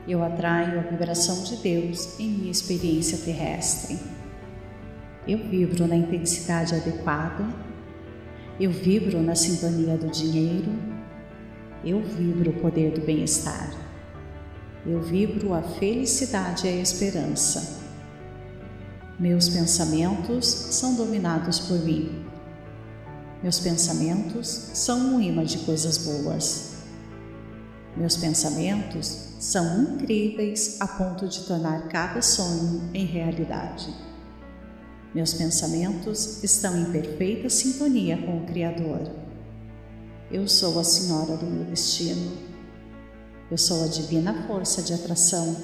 [0.06, 3.98] Eu atraio a vibração de Deus em minha experiência terrestre.
[5.26, 7.44] Eu vibro na intensidade adequada
[8.58, 10.72] eu vibro na sintonia do dinheiro,
[11.84, 13.68] eu vibro o poder do bem-estar,
[14.86, 17.82] eu vibro a felicidade e a esperança.
[19.18, 22.24] Meus pensamentos são dominados por mim.
[23.42, 26.74] Meus pensamentos são um imã de coisas boas.
[27.96, 33.94] Meus pensamentos são incríveis a ponto de tornar cada sonho em realidade.
[35.14, 39.02] Meus pensamentos estão em perfeita sintonia com o Criador.
[40.32, 42.38] Eu sou a Senhora do meu destino.
[43.50, 45.54] Eu sou a divina força de atração.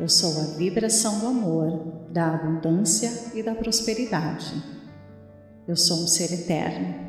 [0.00, 4.54] Eu sou a vibração do amor, da abundância e da prosperidade.
[5.68, 7.03] Eu sou um ser eterno,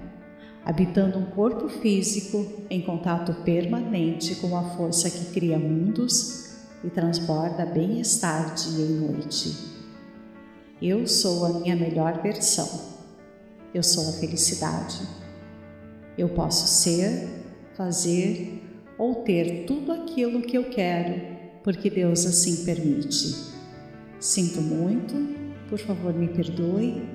[0.66, 7.66] habitando um corpo físico em contato permanente com a força que cria mundos e transborda
[7.68, 9.55] bem-estar dia e noite.
[10.82, 12.95] Eu sou a minha melhor versão.
[13.74, 15.07] Eu sou a felicidade.
[16.18, 17.28] Eu posso ser,
[17.76, 18.63] fazer
[18.97, 21.22] ou ter tudo aquilo que eu quero,
[21.63, 23.53] porque Deus assim permite.
[24.20, 25.13] Sinto muito,
[25.70, 27.07] por favor me perdoe.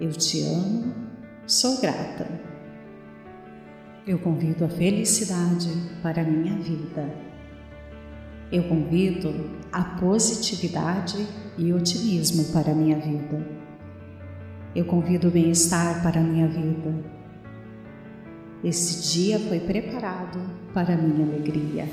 [0.00, 0.94] Eu te amo,
[1.46, 2.47] sou grata.
[4.08, 5.68] Eu convido a felicidade
[6.02, 7.14] para a minha vida.
[8.50, 11.26] Eu convido a positividade
[11.58, 13.46] e otimismo para a minha vida.
[14.74, 17.04] Eu convido o bem-estar para a minha vida.
[18.64, 20.40] Esse dia foi preparado
[20.72, 21.86] para a minha alegria.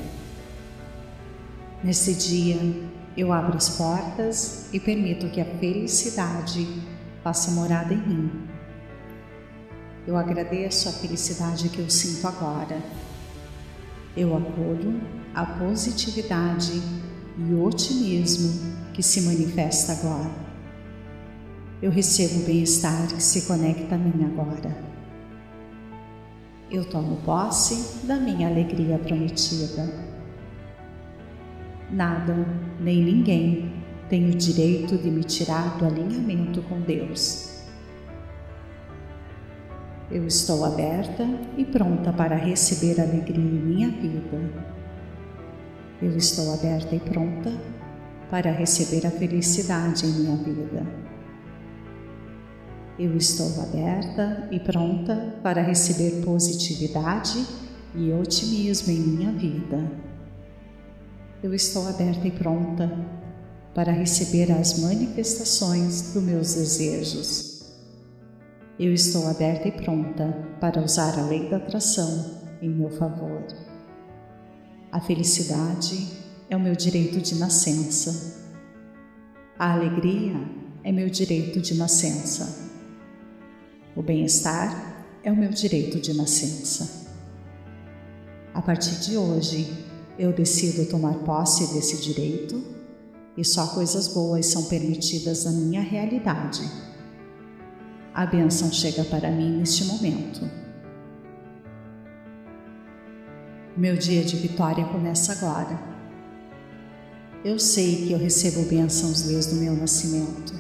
[1.84, 2.56] Nesse dia,
[3.18, 6.66] eu abro as portas e permito que a felicidade
[7.22, 8.55] faça morada em mim.
[10.08, 12.80] Eu agradeço a felicidade que eu sinto agora.
[14.16, 15.02] Eu acolho
[15.34, 16.80] a positividade
[17.38, 20.30] e otimismo que se manifesta agora.
[21.82, 24.78] Eu recebo o bem-estar que se conecta a mim agora.
[26.70, 29.92] Eu tomo posse da minha alegria prometida.
[31.92, 32.36] Nada
[32.80, 33.74] nem ninguém
[34.08, 37.55] tem o direito de me tirar do alinhamento com Deus.
[40.12, 41.28] Eu estou aberta
[41.58, 44.40] e pronta para receber alegria em minha vida.
[46.00, 47.52] Eu estou aberta e pronta
[48.30, 50.86] para receber a felicidade em minha vida.
[53.00, 57.44] Eu estou aberta e pronta para receber positividade
[57.96, 59.92] e otimismo em minha vida.
[61.42, 62.92] Eu estou aberta e pronta
[63.74, 67.55] para receber as manifestações dos meus desejos.
[68.78, 73.48] Eu estou aberta e pronta para usar a lei da atração em meu favor.
[74.92, 76.10] A felicidade
[76.50, 78.44] é o meu direito de nascença.
[79.58, 80.36] A alegria
[80.84, 82.70] é meu direito de nascença.
[83.96, 87.08] O bem-estar é o meu direito de nascença.
[88.54, 89.74] A partir de hoje,
[90.20, 92.62] eu decido tomar posse desse direito
[93.38, 96.85] e só coisas boas são permitidas na minha realidade
[98.16, 100.50] a bênção chega para mim neste momento.
[103.76, 105.78] Meu dia de vitória começa agora.
[107.44, 110.54] Eu sei que eu recebo bênçãos desde o meu nascimento.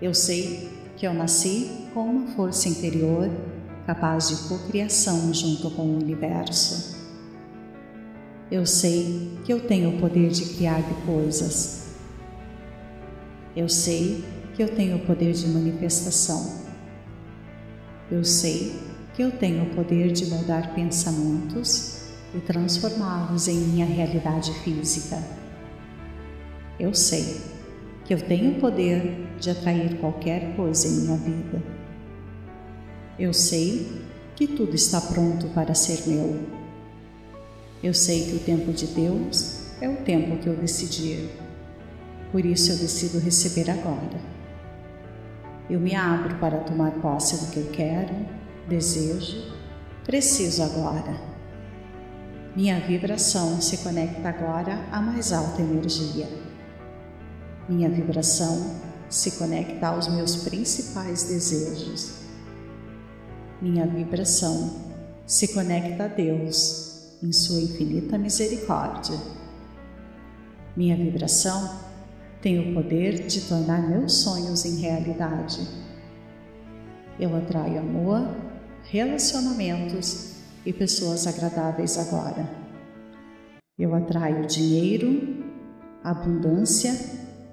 [0.00, 3.30] Eu sei que eu nasci com uma força interior
[3.86, 6.96] capaz de cocriação junto com o universo.
[8.50, 11.90] Eu sei que eu tenho o poder de criar coisas.
[13.54, 14.24] Eu sei
[14.60, 16.52] que eu tenho o poder de manifestação.
[18.10, 18.78] Eu sei
[19.14, 25.16] que eu tenho o poder de mudar pensamentos e transformá-los em minha realidade física.
[26.78, 27.40] Eu sei
[28.04, 31.62] que eu tenho o poder de atrair qualquer coisa em minha vida.
[33.18, 33.90] Eu sei
[34.36, 36.38] que tudo está pronto para ser meu.
[37.82, 41.30] Eu sei que o tempo de Deus é o tempo que eu decidir.
[42.30, 44.39] Por isso eu decido receber agora.
[45.70, 48.12] Eu me abro para tomar posse do que eu quero,
[48.68, 49.54] desejo,
[50.04, 51.14] preciso agora.
[52.56, 56.28] Minha vibração se conecta agora à mais alta energia.
[57.68, 62.14] Minha vibração se conecta aos meus principais desejos.
[63.62, 64.74] Minha vibração
[65.24, 69.16] se conecta a Deus em Sua infinita misericórdia.
[70.76, 71.89] Minha vibração
[72.40, 75.60] tem o poder de tornar meus sonhos em realidade.
[77.18, 78.34] Eu atraio amor,
[78.84, 82.48] relacionamentos e pessoas agradáveis agora.
[83.78, 85.44] Eu atraio dinheiro,
[86.02, 86.94] abundância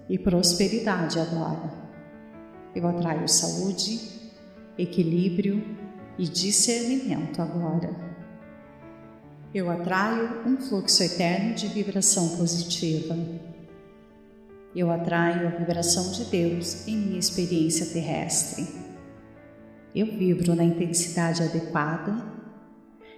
[0.09, 1.73] e prosperidade agora.
[2.73, 3.99] Eu atraio saúde,
[4.77, 5.63] equilíbrio
[6.17, 7.89] e discernimento agora.
[9.53, 13.15] Eu atraio um fluxo eterno de vibração positiva.
[14.75, 18.67] Eu atraio a vibração de Deus em minha experiência terrestre.
[19.95, 22.15] Eu vibro na intensidade adequada.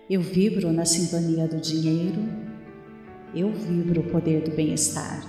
[0.10, 2.22] Eu vibro na sintonia do dinheiro.
[3.36, 5.24] Eu vibro o poder do bem-estar.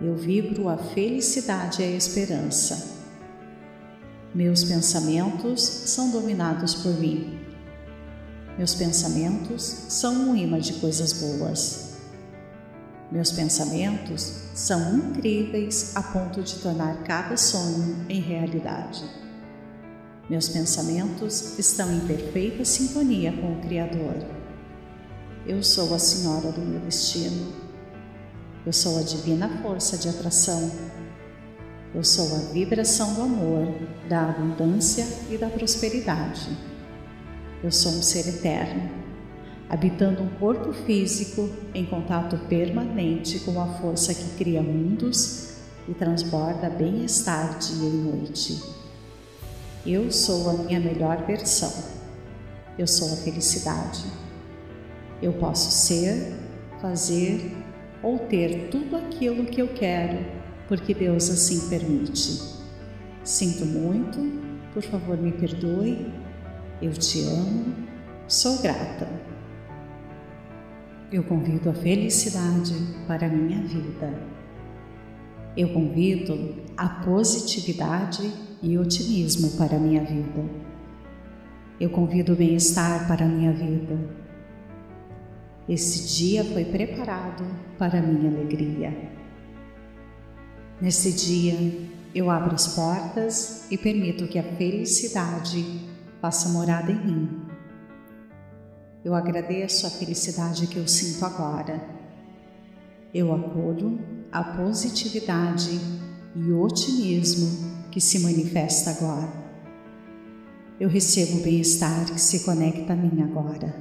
[0.00, 2.94] Eu vibro a felicidade e a esperança.
[4.34, 7.38] Meus pensamentos são dominados por mim.
[8.58, 11.83] Meus pensamentos são um imã de coisas boas.
[13.10, 19.04] Meus pensamentos são incríveis a ponto de tornar cada sonho em realidade.
[20.28, 24.16] Meus pensamentos estão em perfeita sintonia com o Criador.
[25.46, 27.52] Eu sou a Senhora do meu destino.
[28.64, 30.70] Eu sou a divina força de atração
[31.94, 33.68] eu sou a vibração do amor,
[34.08, 36.50] da abundância e da prosperidade.
[37.62, 38.90] Eu sou um ser eterno,
[39.68, 45.54] habitando um corpo físico em contato permanente com a força que cria mundos
[45.88, 48.62] e transborda bem-estar dia e noite.
[49.86, 51.72] Eu sou a minha melhor versão.
[52.78, 54.04] Eu sou a felicidade.
[55.20, 56.34] Eu posso ser,
[56.80, 57.56] fazer
[58.02, 62.40] ou ter tudo aquilo que eu quero porque Deus assim permite.
[63.22, 64.18] Sinto muito,
[64.72, 66.12] por favor me perdoe,
[66.80, 67.74] eu te amo,
[68.26, 69.08] sou grata.
[71.14, 72.74] Eu convido a felicidade
[73.06, 74.20] para a minha vida.
[75.56, 80.44] Eu convido a positividade e otimismo para a minha vida.
[81.78, 83.96] Eu convido o bem-estar para a minha vida.
[85.68, 87.44] Esse dia foi preparado
[87.78, 88.92] para a minha alegria.
[90.80, 91.54] Nesse dia,
[92.12, 95.64] eu abro as portas e permito que a felicidade
[96.20, 97.53] faça morada em mim.
[99.04, 101.78] Eu agradeço a felicidade que eu sinto agora.
[103.12, 104.00] Eu acolho
[104.32, 105.78] a positividade
[106.34, 109.30] e otimismo que se manifesta agora.
[110.80, 113.74] Eu recebo o bem-estar que se conecta a mim agora.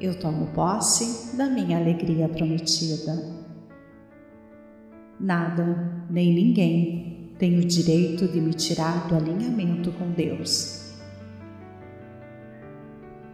[0.00, 3.22] Eu tomo posse da minha alegria prometida.
[5.20, 10.85] Nada, nem ninguém tem o direito de me tirar do alinhamento com Deus.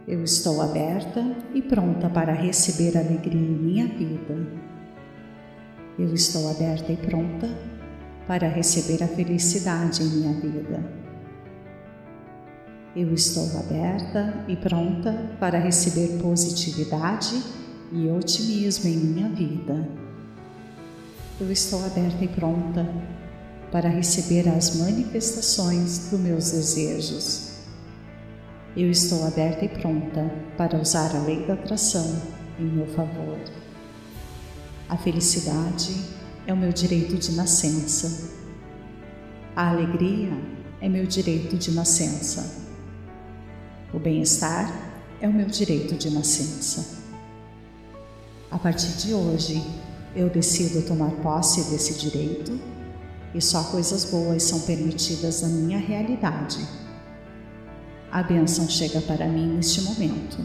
[0.07, 4.47] Eu estou aberta e pronta para receber alegria em minha vida.
[5.97, 7.49] Eu estou aberta e pronta
[8.27, 10.83] para receber a felicidade em minha vida.
[12.95, 17.41] Eu estou aberta e pronta para receber positividade
[17.91, 20.03] e otimismo em minha vida
[21.39, 22.87] eu estou aberta e pronta
[23.71, 27.52] para receber as manifestações dos meus desejos.
[28.75, 32.19] Eu estou aberta e pronta para usar a lei da atração
[32.59, 33.37] em meu favor.
[34.89, 35.95] A felicidade
[36.47, 38.31] é o meu direito de nascença.
[39.55, 40.35] A alegria
[40.81, 42.63] é meu direito de nascença.
[43.93, 44.73] O bem-estar
[45.21, 47.03] é o meu direito de nascença.
[48.49, 49.63] A partir de hoje,
[50.15, 52.59] eu decido tomar posse desse direito
[53.35, 56.82] e só coisas boas são permitidas na minha realidade.
[58.13, 60.37] A bênção chega para mim neste momento.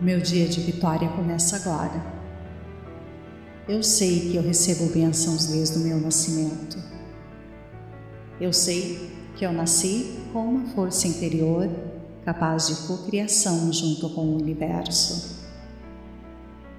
[0.00, 2.02] Meu dia de vitória começa agora.
[3.68, 6.78] Eu sei que eu recebo bênçãos desde o meu nascimento.
[8.40, 11.68] Eu sei que eu nasci com uma força interior
[12.24, 15.38] capaz de cocriação junto com o universo.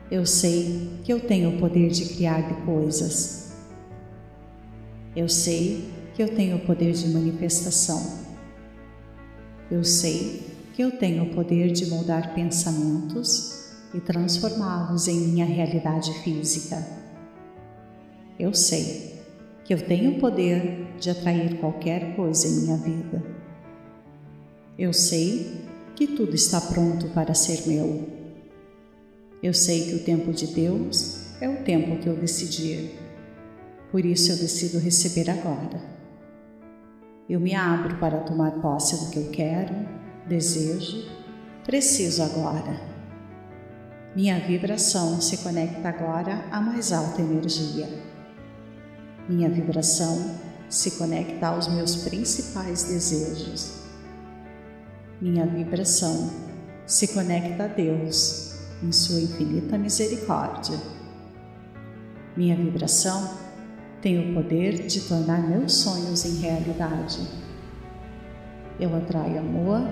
[0.10, 3.54] Eu sei que eu tenho o poder de criar coisas.
[5.16, 8.20] Eu sei que eu tenho o poder de manifestação.
[9.70, 10.44] Eu sei
[10.74, 16.86] que eu tenho o poder de moldar pensamentos e transformá-los em minha realidade física.
[18.40, 19.22] Eu sei
[19.64, 23.24] que eu tenho o poder de atrair qualquer coisa em minha vida.
[24.78, 25.62] Eu sei
[25.96, 28.10] que tudo está pronto para ser meu.
[29.44, 32.98] Eu sei que o tempo de Deus é o tempo que eu decidir.
[33.92, 36.01] Por isso eu decido receber agora.
[37.30, 39.74] Eu me abro para tomar posse do que eu quero,
[40.28, 41.10] desejo,
[41.64, 42.92] preciso agora.
[44.16, 47.88] Minha vibração se conecta agora à mais alta energia.
[49.30, 50.36] Minha vibração
[50.68, 53.82] se conecta aos meus principais desejos.
[55.22, 56.30] Minha vibração
[56.86, 60.78] se conecta a Deus em Sua infinita misericórdia.
[62.36, 63.41] Minha vibração
[64.02, 67.20] tem o poder de tornar meus sonhos em realidade.
[68.80, 69.88] Eu atraio amor,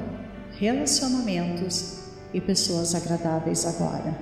[0.58, 4.18] relacionamentos e pessoas agradáveis agora.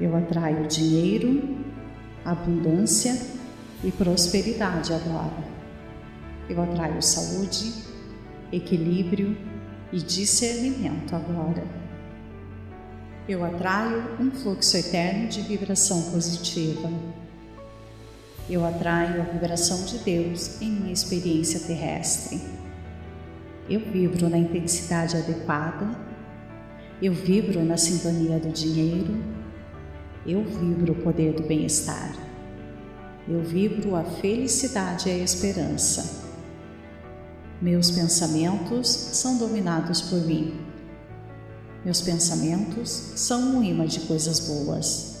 [0.00, 1.58] Eu atraio dinheiro,
[2.24, 3.20] abundância
[3.82, 5.44] e prosperidade agora.
[6.48, 7.72] Eu atraio saúde,
[8.52, 9.36] equilíbrio
[9.92, 11.64] e discernimento agora.
[13.28, 16.88] Eu atraio um fluxo eterno de vibração positiva
[18.48, 22.40] eu atraio a vibração de Deus em minha experiência terrestre.
[23.68, 25.88] Eu vibro na intensidade adequada,
[27.00, 29.16] eu vibro na sintonia do dinheiro,
[30.26, 32.14] eu vibro o poder do bem-estar,
[33.28, 36.22] eu vibro a felicidade e a esperança.
[37.60, 40.60] Meus pensamentos são dominados por mim.
[41.84, 45.11] Meus pensamentos são um imã de coisas boas.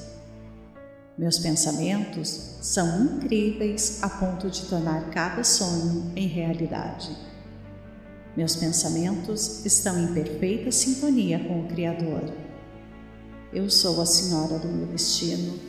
[1.22, 7.16] Meus pensamentos são incríveis a ponto de tornar cada sonho em realidade.
[8.36, 12.24] Meus pensamentos estão em perfeita sintonia com o Criador.
[13.52, 15.60] Eu sou a Senhora do meu destino.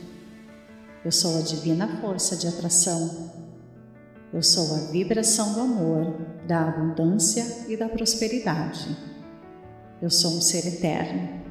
[1.04, 3.30] Eu sou a divina força de atração.
[4.32, 6.16] Eu sou a vibração do amor,
[6.48, 8.88] da abundância e da prosperidade.
[10.02, 11.43] Eu sou um ser eterno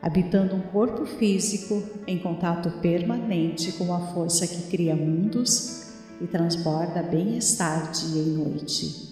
[0.00, 7.02] habitando um corpo físico em contato permanente com a força que cria mundos e transborda
[7.02, 9.08] bem-estar dia e noite.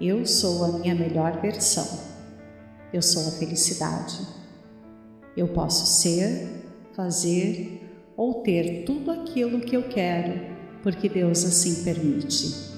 [0.00, 1.86] Eu sou a minha melhor versão.
[2.92, 4.26] Eu sou a felicidade.
[5.36, 6.64] Eu posso ser,
[6.94, 7.80] fazer
[8.16, 12.70] ou ter tudo aquilo que eu quero, porque Deus assim permite.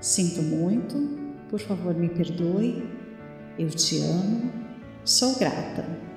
[0.00, 0.96] Sinto muito,
[1.48, 2.88] por favor me perdoe.
[3.58, 4.52] Eu te amo,
[5.04, 6.11] sou grata.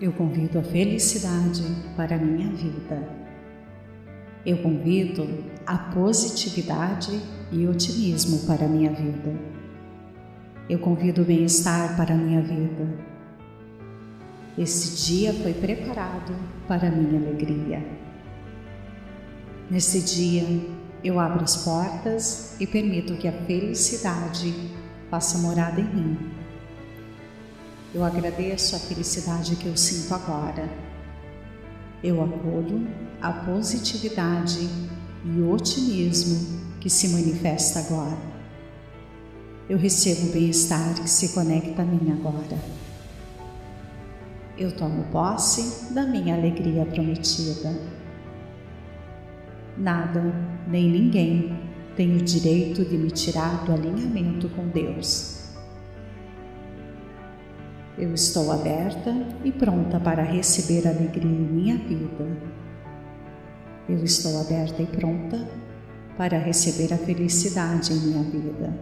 [0.00, 1.64] Eu convido a felicidade
[1.96, 3.02] para a minha vida.
[4.46, 5.26] Eu convido
[5.66, 7.20] a positividade
[7.50, 9.34] e otimismo para a minha vida.
[10.70, 12.86] Eu convido o bem-estar para a minha vida.
[14.56, 16.32] Esse dia foi preparado
[16.68, 17.84] para a minha alegria.
[19.68, 20.44] Nesse dia,
[21.02, 24.54] eu abro as portas e permito que a felicidade
[25.10, 26.37] faça morada em mim
[27.98, 30.68] eu agradeço a felicidade que eu sinto agora.
[32.02, 32.86] Eu acolho
[33.20, 34.68] a positividade
[35.24, 38.16] e otimismo que se manifesta agora.
[39.68, 42.56] Eu recebo o bem-estar que se conecta a mim agora.
[44.56, 47.76] Eu tomo posse da minha alegria prometida.
[49.76, 50.22] Nada
[50.68, 51.58] nem ninguém
[51.96, 55.37] tem o direito de me tirar do alinhamento com Deus.
[57.98, 59.12] Eu estou aberta
[59.44, 62.26] e pronta para receber alegria em minha vida.
[63.88, 65.48] Eu estou aberta e pronta
[66.16, 68.72] para receber a felicidade em minha vida.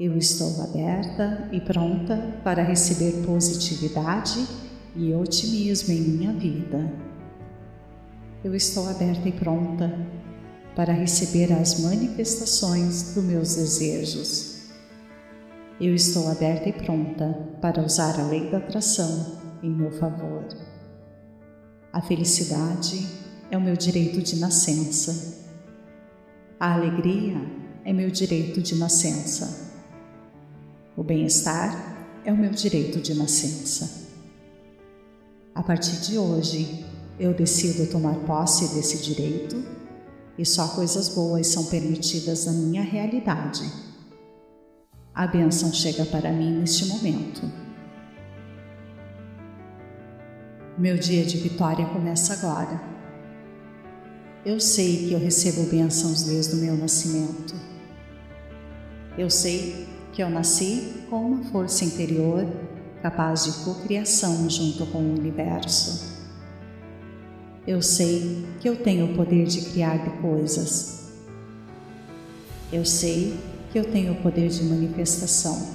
[0.00, 4.46] Eu estou aberta e pronta para receber positividade
[4.96, 6.90] e otimismo em minha vida.
[8.42, 9.94] Eu estou aberta e pronta
[10.74, 14.51] para receber as manifestações dos meus desejos.
[15.84, 20.46] Eu estou aberta e pronta para usar a lei da atração em meu favor.
[21.92, 23.04] A felicidade
[23.50, 25.42] é o meu direito de nascença.
[26.60, 27.36] A alegria
[27.84, 29.72] é meu direito de nascença.
[30.96, 34.08] O bem-estar é o meu direito de nascença.
[35.52, 36.86] A partir de hoje,
[37.18, 39.60] eu decido tomar posse desse direito
[40.38, 43.91] e só coisas boas são permitidas na minha realidade
[45.14, 47.50] a bênção chega para mim neste momento.
[50.78, 52.80] Meu dia de vitória começa agora.
[54.44, 57.54] Eu sei que eu recebo bênçãos desde o meu nascimento.
[59.16, 62.46] Eu sei que eu nasci com uma força interior
[63.02, 66.10] capaz de cocriação junto com o universo.
[67.66, 71.12] Eu sei que eu tenho o poder de criar coisas.
[72.72, 73.38] Eu sei
[73.72, 75.66] que eu tenho o poder de manifestação.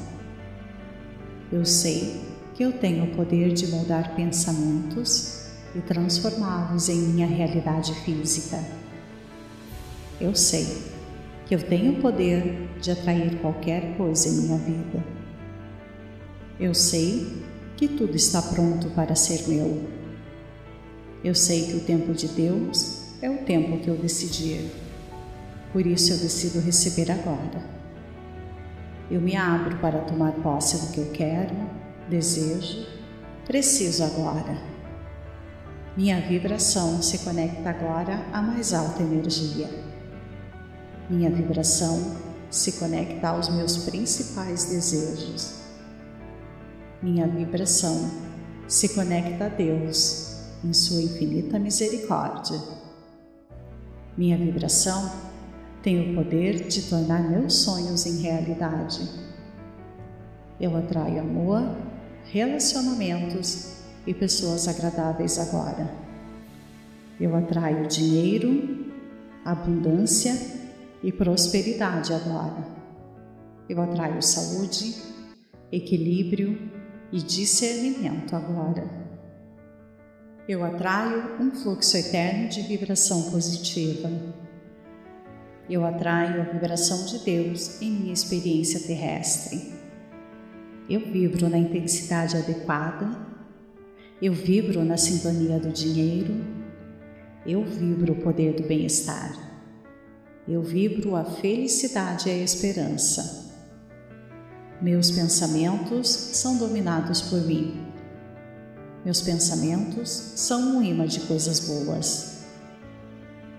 [1.52, 2.22] Eu sei
[2.54, 8.64] que eu tenho o poder de moldar pensamentos e transformá-los em minha realidade física.
[10.22, 10.68] Eu sei
[11.48, 15.04] que eu tenho o poder de atrair qualquer coisa em minha vida.
[16.60, 17.42] Eu sei
[17.76, 19.84] que tudo está pronto para ser meu.
[21.24, 24.70] Eu sei que o tempo de Deus é o tempo que eu decidir.
[25.74, 27.77] Por isso eu decido receber agora.
[29.10, 31.56] Eu me abro para tomar posse do que eu quero,
[32.10, 32.86] desejo,
[33.46, 34.58] preciso agora.
[35.96, 39.70] Minha vibração se conecta agora à mais alta energia.
[41.10, 42.18] Minha vibração
[42.50, 45.56] se conecta aos meus principais desejos.
[47.02, 48.12] Minha vibração
[48.68, 52.62] se conecta a Deus em Sua infinita misericórdia.
[54.18, 55.27] Minha vibração
[55.82, 59.08] tem o poder de tornar meus sonhos em realidade.
[60.60, 61.62] Eu atraio amor,
[62.26, 65.90] relacionamentos e pessoas agradáveis agora.
[67.20, 68.92] Eu atraio dinheiro,
[69.46, 70.36] abundância
[71.04, 72.66] e prosperidade agora.
[73.70, 74.96] Eu atraio saúde,
[75.72, 76.72] equilíbrio
[77.12, 79.08] e discernimento agora
[80.48, 84.10] eu atraio um fluxo eterno de vibração positiva.
[85.70, 89.74] Eu atraio a vibração de Deus em minha experiência terrestre.
[90.90, 93.10] Eu vibro na intensidade adequada.
[94.22, 96.34] Eu vibro na sintonia do dinheiro.
[97.46, 99.38] Eu vibro o poder do bem-estar.
[100.48, 103.46] Eu vibro a felicidade e a esperança.
[104.82, 107.86] Meus pensamentos são dominados por mim.
[109.04, 112.46] Meus pensamentos são um imã de coisas boas.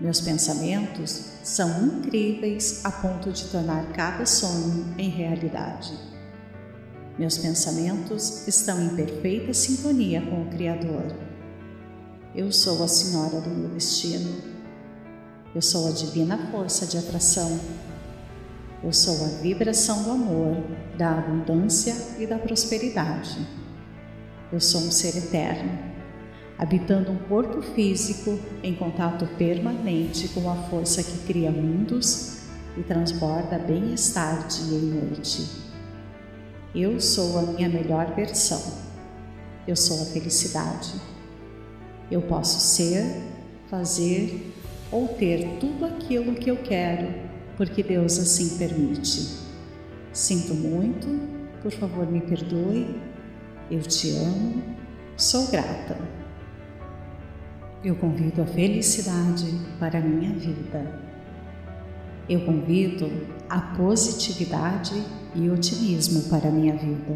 [0.01, 5.93] Meus pensamentos são incríveis a ponto de tornar cada sonho em realidade.
[7.17, 11.13] Meus pensamentos estão em perfeita sintonia com o Criador.
[12.33, 14.41] Eu sou a Senhora do meu destino.
[15.53, 17.59] Eu sou a divina força de atração.
[18.81, 20.63] Eu sou a vibração do amor,
[20.97, 23.45] da abundância e da prosperidade.
[24.51, 25.88] Eu sou um ser eterno,
[26.59, 32.41] habitando um corpo físico em contato permanente com a força que cria mundos
[32.77, 35.47] e transborda bem-estar dia e noite.
[36.75, 38.61] Eu sou a minha melhor versão.
[39.65, 40.93] Eu sou a felicidade.
[42.11, 43.23] Eu posso ser,
[43.69, 44.53] fazer
[44.91, 47.13] ou ter tudo aquilo que eu quero,
[47.55, 49.39] porque Deus assim permite.
[50.11, 51.07] Sinto muito,
[51.63, 53.09] por favor me perdoe
[53.71, 54.63] eu te amo,
[55.15, 55.95] sou grata.
[57.81, 59.45] Eu convido a felicidade
[59.79, 60.99] para a minha vida.
[62.27, 63.09] Eu convido
[63.49, 65.01] a positividade
[65.33, 67.15] e otimismo para a minha vida.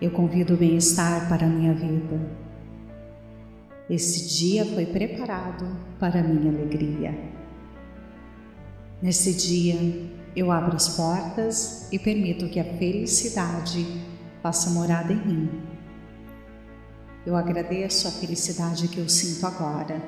[0.00, 2.18] Eu convido o bem-estar para a minha vida.
[3.90, 7.14] Esse dia foi preparado para a minha alegria.
[9.02, 13.86] Nesse dia, eu abro as portas e permito que a felicidade
[14.42, 15.67] faça morada em mim.
[17.28, 20.02] Eu agradeço a felicidade que eu sinto agora.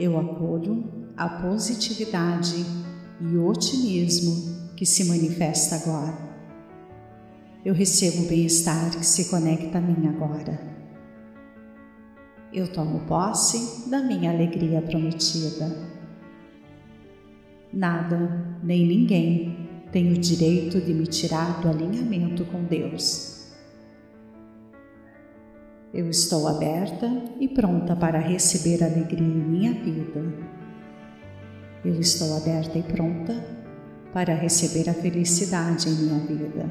[0.00, 2.64] Eu acolho a positividade
[3.20, 6.16] e otimismo que se manifesta agora.
[7.62, 10.58] Eu recebo o bem-estar que se conecta a mim agora.
[12.50, 15.76] Eu tomo posse da minha alegria prometida.
[17.70, 23.31] Nada nem ninguém tenho o direito de me tirar do alinhamento com Deus.
[25.94, 27.06] Eu estou aberta
[27.38, 30.24] e pronta para receber alegria em minha vida.
[31.84, 33.34] Eu estou aberta e pronta
[34.10, 36.70] para receber a felicidade em minha vida.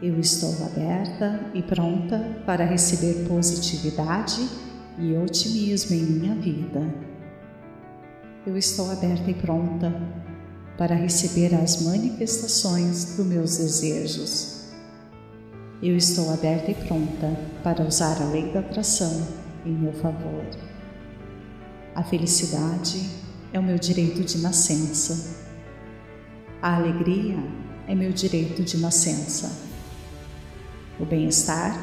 [0.00, 4.48] Eu estou aberta e pronta para receber positividade
[4.98, 6.94] e otimismo em minha vida.
[8.46, 9.92] Eu estou aberta e pronta
[10.78, 14.51] para receber as manifestações dos meus desejos.
[15.82, 19.26] Eu estou aberta e pronta para usar a lei da atração
[19.66, 20.46] em meu favor.
[21.92, 23.04] A felicidade
[23.52, 25.40] é o meu direito de nascença.
[26.62, 27.36] A alegria
[27.88, 29.50] é meu direito de nascença.
[31.00, 31.76] O bem-estar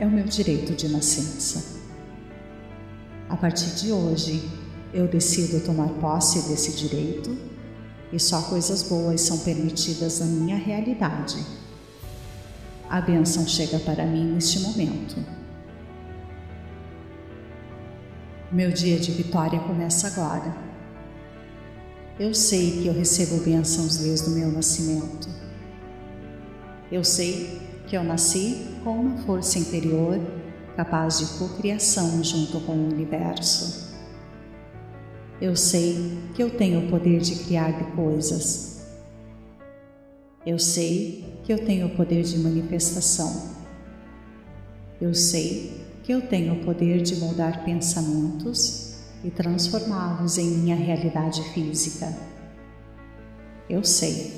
[0.00, 1.80] é o meu direito de nascença.
[3.28, 4.50] A partir de hoje,
[4.92, 7.38] eu decido tomar posse desse direito
[8.12, 11.63] e só coisas boas são permitidas na minha realidade.
[12.88, 15.16] A bênção chega para mim neste momento.
[18.52, 20.54] Meu dia de vitória começa agora.
[22.18, 25.28] Eu sei que eu recebo bênçãos desde o meu nascimento.
[26.92, 30.20] Eu sei que eu nasci com uma força interior
[30.76, 33.92] capaz de cocriação junto com o universo.
[35.40, 38.86] Eu sei que eu tenho o poder de criar coisas.
[40.46, 43.52] Eu sei que eu tenho o poder de manifestação.
[45.00, 51.42] Eu sei que eu tenho o poder de moldar pensamentos e transformá-los em minha realidade
[51.52, 52.14] física.
[53.68, 54.32] Eu sei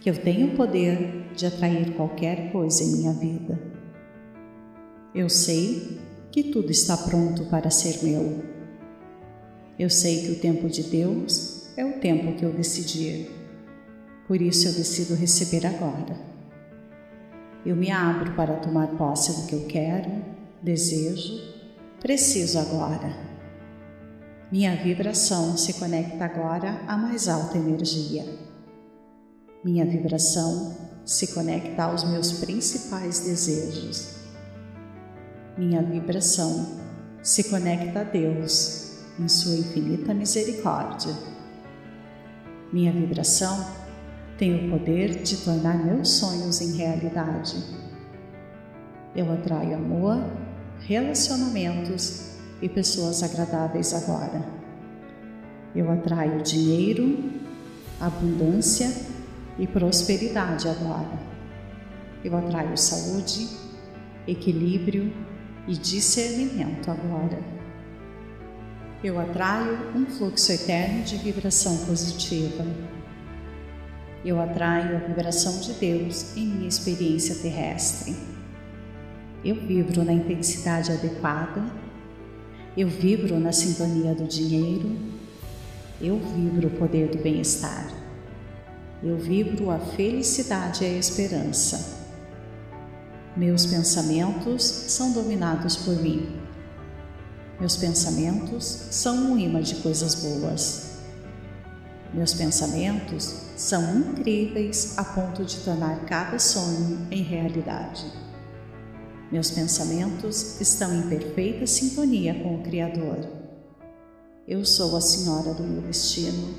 [0.00, 3.60] que eu tenho o poder de atrair qualquer coisa em minha vida.
[5.14, 6.00] Eu sei
[6.32, 8.42] que tudo está pronto para ser meu.
[9.78, 13.30] Eu sei que o tempo de Deus é o tempo que eu decidir.
[14.26, 16.29] Por isso eu decido receber agora.
[17.64, 20.10] Eu me abro para tomar posse do que eu quero,
[20.62, 21.40] desejo,
[22.00, 23.12] preciso agora.
[24.50, 28.24] Minha vibração se conecta agora à mais alta energia.
[29.64, 34.20] Minha vibração se conecta aos meus principais desejos
[35.60, 36.80] minha vibração
[37.22, 41.12] se conecta a Deus em Sua infinita misericórdia.
[42.72, 43.66] Minha vibração
[44.40, 47.62] tem o poder de tornar meus sonhos em realidade.
[49.14, 50.18] Eu atraio amor,
[50.80, 54.42] relacionamentos e pessoas agradáveis agora.
[55.76, 57.22] Eu atraio dinheiro,
[58.00, 58.90] abundância
[59.58, 61.18] e prosperidade agora.
[62.24, 63.46] Eu atraio saúde,
[64.26, 65.12] equilíbrio
[65.68, 67.38] e discernimento agora.
[69.04, 72.64] Eu atraio um fluxo eterno de vibração positiva.
[74.22, 78.14] Eu atraio a vibração de Deus em minha experiência terrestre.
[79.42, 81.64] Eu vibro na intensidade adequada.
[82.76, 84.94] Eu vibro na sintonia do dinheiro.
[85.98, 87.90] Eu vibro o poder do bem-estar.
[89.02, 91.98] Eu vibro a felicidade e a esperança.
[93.34, 96.28] Meus pensamentos são dominados por mim.
[97.58, 100.89] Meus pensamentos são um imã de coisas boas.
[102.12, 108.04] Meus pensamentos são incríveis a ponto de tornar cada sonho em realidade.
[109.30, 113.18] Meus pensamentos estão em perfeita sintonia com o Criador.
[114.46, 116.54] Eu sou a Senhora do meu destino.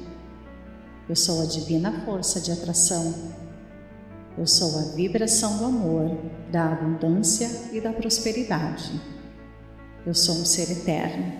[1.09, 3.13] Eu sou a divina força de atração
[4.37, 6.17] eu sou a vibração do amor,
[6.49, 8.99] da abundância e da prosperidade.
[10.05, 11.33] Eu sou um ser eterno,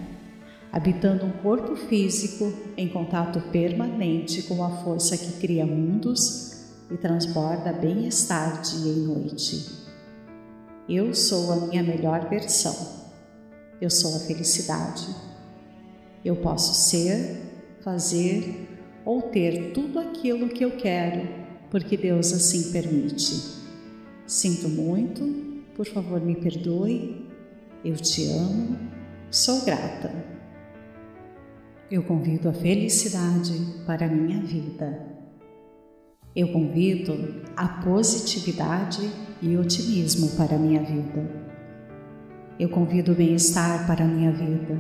[0.72, 7.74] habitando um corpo físico em contato permanente com a força que cria mundos e transborda
[7.74, 9.82] bem-estar dia e noite.
[10.88, 13.02] Eu sou a minha melhor versão.
[13.80, 15.08] Eu sou a felicidade.
[16.24, 17.42] Eu posso ser,
[17.84, 18.70] fazer
[19.04, 21.42] ou ter tudo aquilo que eu quero
[21.72, 23.62] porque Deus assim permite.
[24.28, 25.24] Sinto muito,
[25.76, 27.26] por favor me perdoe,
[27.84, 28.78] eu te amo,
[29.32, 30.31] sou grata.
[31.92, 33.52] Eu convido a felicidade
[33.86, 34.98] para a minha vida.
[36.34, 39.12] Eu convido a positividade
[39.42, 41.30] e otimismo para a minha vida.
[42.58, 44.80] Eu convido o bem-estar para a minha vida.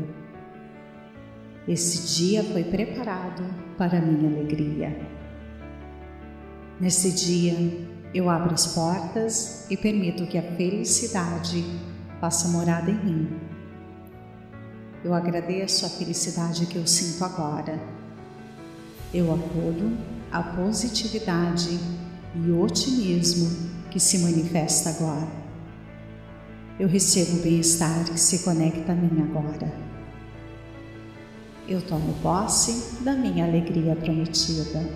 [1.68, 3.43] Esse dia foi preparado
[3.78, 4.97] para a minha alegria.
[6.80, 7.57] Nesse dia,
[8.14, 11.62] eu abro as portas e permito que a felicidade
[12.22, 13.51] faça morada em mim.
[15.04, 17.80] Eu agradeço a felicidade que eu sinto agora.
[19.12, 19.97] Eu acolho
[20.32, 21.80] a positividade
[22.36, 23.49] e otimismo
[23.89, 25.28] que se manifesta agora.
[26.80, 29.74] Eu recebo o bem-estar que se conecta a mim agora.
[31.68, 34.88] Eu tomo posse da minha alegria prometida.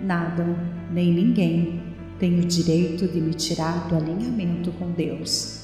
[0.00, 0.44] Nada,
[0.90, 1.82] nem ninguém
[2.20, 5.63] tem o direito de me tirar do alinhamento com Deus.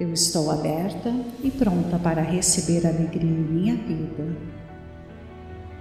[0.00, 4.36] Eu estou aberta e pronta para receber alegria em minha vida.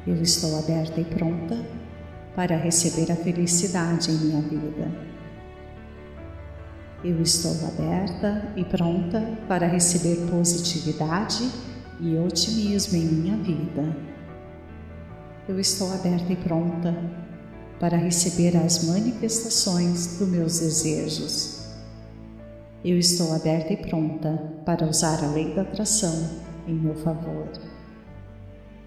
[0.05, 1.57] Eu estou aberta e pronta
[2.35, 4.91] para receber a felicidade em minha vida.
[7.03, 11.49] Eu estou aberta e pronta para receber positividade
[12.01, 14.09] e otimismo em minha vida
[15.49, 16.95] eu estou aberta e pronta
[17.79, 21.58] para receber as manifestações dos meus desejos.
[22.83, 26.29] Eu estou aberta e pronta para usar a lei da atração
[26.65, 27.49] em meu favor.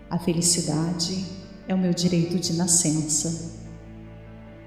[0.09, 1.26] A felicidade
[1.68, 3.53] é o meu direito de nascença.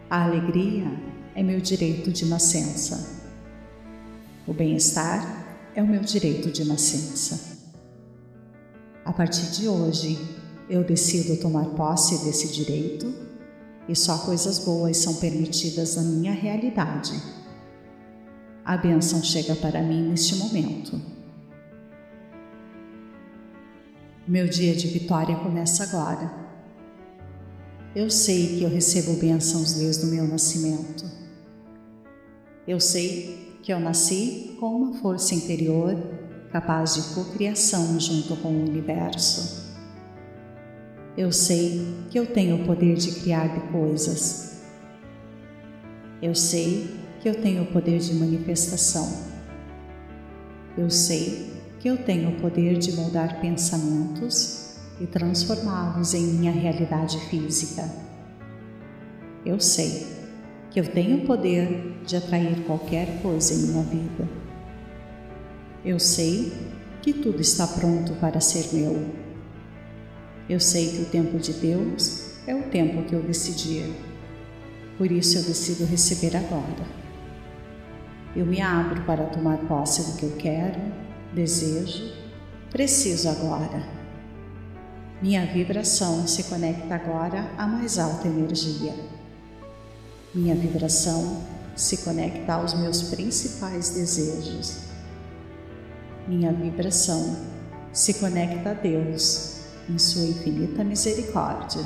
[0.08, 0.86] A alegria
[1.34, 3.20] é meu direito de nascença.
[4.46, 7.58] O bem-estar é o meu direito de nascença.
[9.04, 10.20] A partir de hoje,
[10.70, 13.12] eu decido tomar posse desse direito
[13.90, 17.20] e só coisas boas são permitidas na minha realidade
[18.66, 21.00] a bênção chega para mim neste momento.
[24.28, 26.34] Meu dia de vitória começa agora.
[27.96, 31.06] Eu sei que eu recebo bênçãos desde o meu nascimento.
[32.68, 35.96] Eu sei que eu nasci com uma força interior
[36.52, 39.64] capaz de cocriação junto com o universo.
[41.16, 44.64] Eu sei que eu tenho o poder de criar de coisas.
[46.20, 49.12] Eu sei que eu tenho o poder de manifestação.
[50.78, 57.20] Eu sei que eu tenho o poder de moldar pensamentos e transformá-los em minha realidade
[57.22, 57.90] física.
[59.44, 60.06] Eu sei
[60.70, 64.30] que eu tenho o poder de atrair qualquer coisa em minha vida.
[65.84, 66.54] Eu sei
[67.02, 69.04] que tudo está pronto para ser meu.
[70.48, 73.92] Eu sei que o tempo de Deus é o tempo que eu decidir.
[74.96, 77.05] Por isso eu decido receber agora.
[78.36, 80.80] Eu me abro para tomar posse do que eu quero,
[81.34, 82.14] desejo,
[82.70, 83.82] preciso agora.
[85.22, 88.94] Minha vibração se conecta agora à mais alta energia.
[90.34, 91.42] Minha vibração
[91.78, 94.80] se conecta aos meus principais desejos.
[96.28, 97.38] Minha vibração
[97.94, 101.82] se conecta a Deus em Sua infinita misericórdia.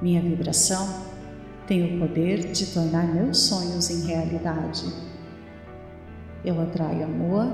[0.00, 1.02] Minha vibração
[1.66, 4.84] tenho o poder de tornar meus sonhos em realidade.
[6.44, 7.46] Eu atraio amor,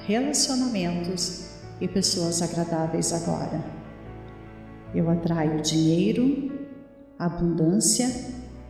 [0.00, 1.50] relacionamentos
[1.80, 3.64] e pessoas agradáveis agora.
[4.92, 6.68] Eu atraio dinheiro,
[7.18, 8.08] abundância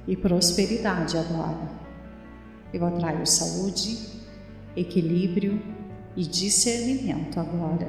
[0.07, 1.68] e prosperidade agora.
[2.72, 3.99] Eu atraio saúde,
[4.76, 5.62] equilíbrio
[6.14, 7.89] e discernimento agora.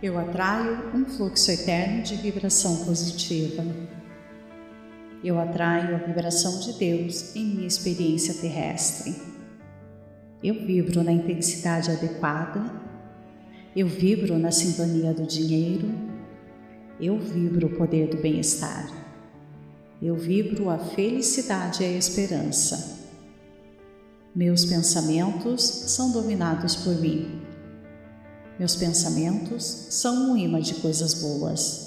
[0.00, 3.64] Eu atraio um fluxo eterno de vibração positiva
[5.24, 9.16] eu atraio a vibração de Deus em minha experiência terrestre.
[10.42, 12.62] Eu vibro na intensidade adequada,
[13.74, 15.90] eu vibro na sintonia do dinheiro,
[17.00, 18.86] eu vibro o poder do bem-estar,
[20.02, 22.98] eu vibro a felicidade e a esperança.
[24.34, 27.40] Meus pensamentos são dominados por mim.
[28.58, 31.83] Meus pensamentos são um imã de coisas boas.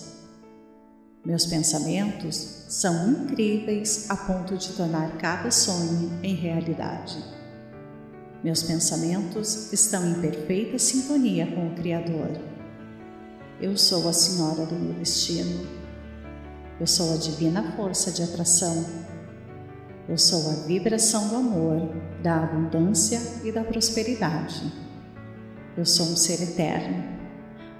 [1.27, 7.21] Meus pensamentos são incríveis a ponto de tornar cada sonho em realidade.
[8.41, 12.31] Meus pensamentos estão em perfeita sintonia com o Criador.
[13.59, 15.67] Eu sou a Senhora do meu destino.
[16.79, 18.85] Eu sou a divina força de atração.
[20.07, 24.71] Eu sou a vibração do amor, da abundância e da prosperidade.
[25.75, 27.16] Eu sou um ser eterno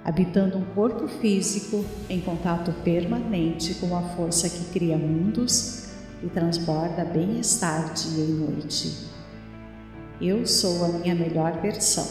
[0.08, 5.90] habitando um corpo físico em contato permanente com a força que cria mundos
[6.22, 9.06] e transborda bem-estar dia e noite.
[10.18, 12.08] Eu sou a minha melhor versão.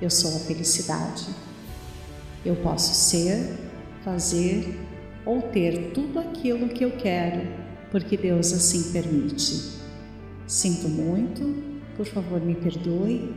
[0.00, 1.26] Eu sou a felicidade.
[2.42, 3.58] Eu posso ser,
[4.02, 4.80] fazer
[5.26, 7.46] ou ter tudo aquilo que eu quero,
[7.90, 9.82] porque Deus assim permite.
[10.46, 11.62] Sinto muito,
[11.94, 13.34] por favor me perdoe.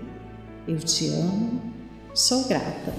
[0.65, 1.61] Eu te amo,
[2.13, 2.93] sou grata.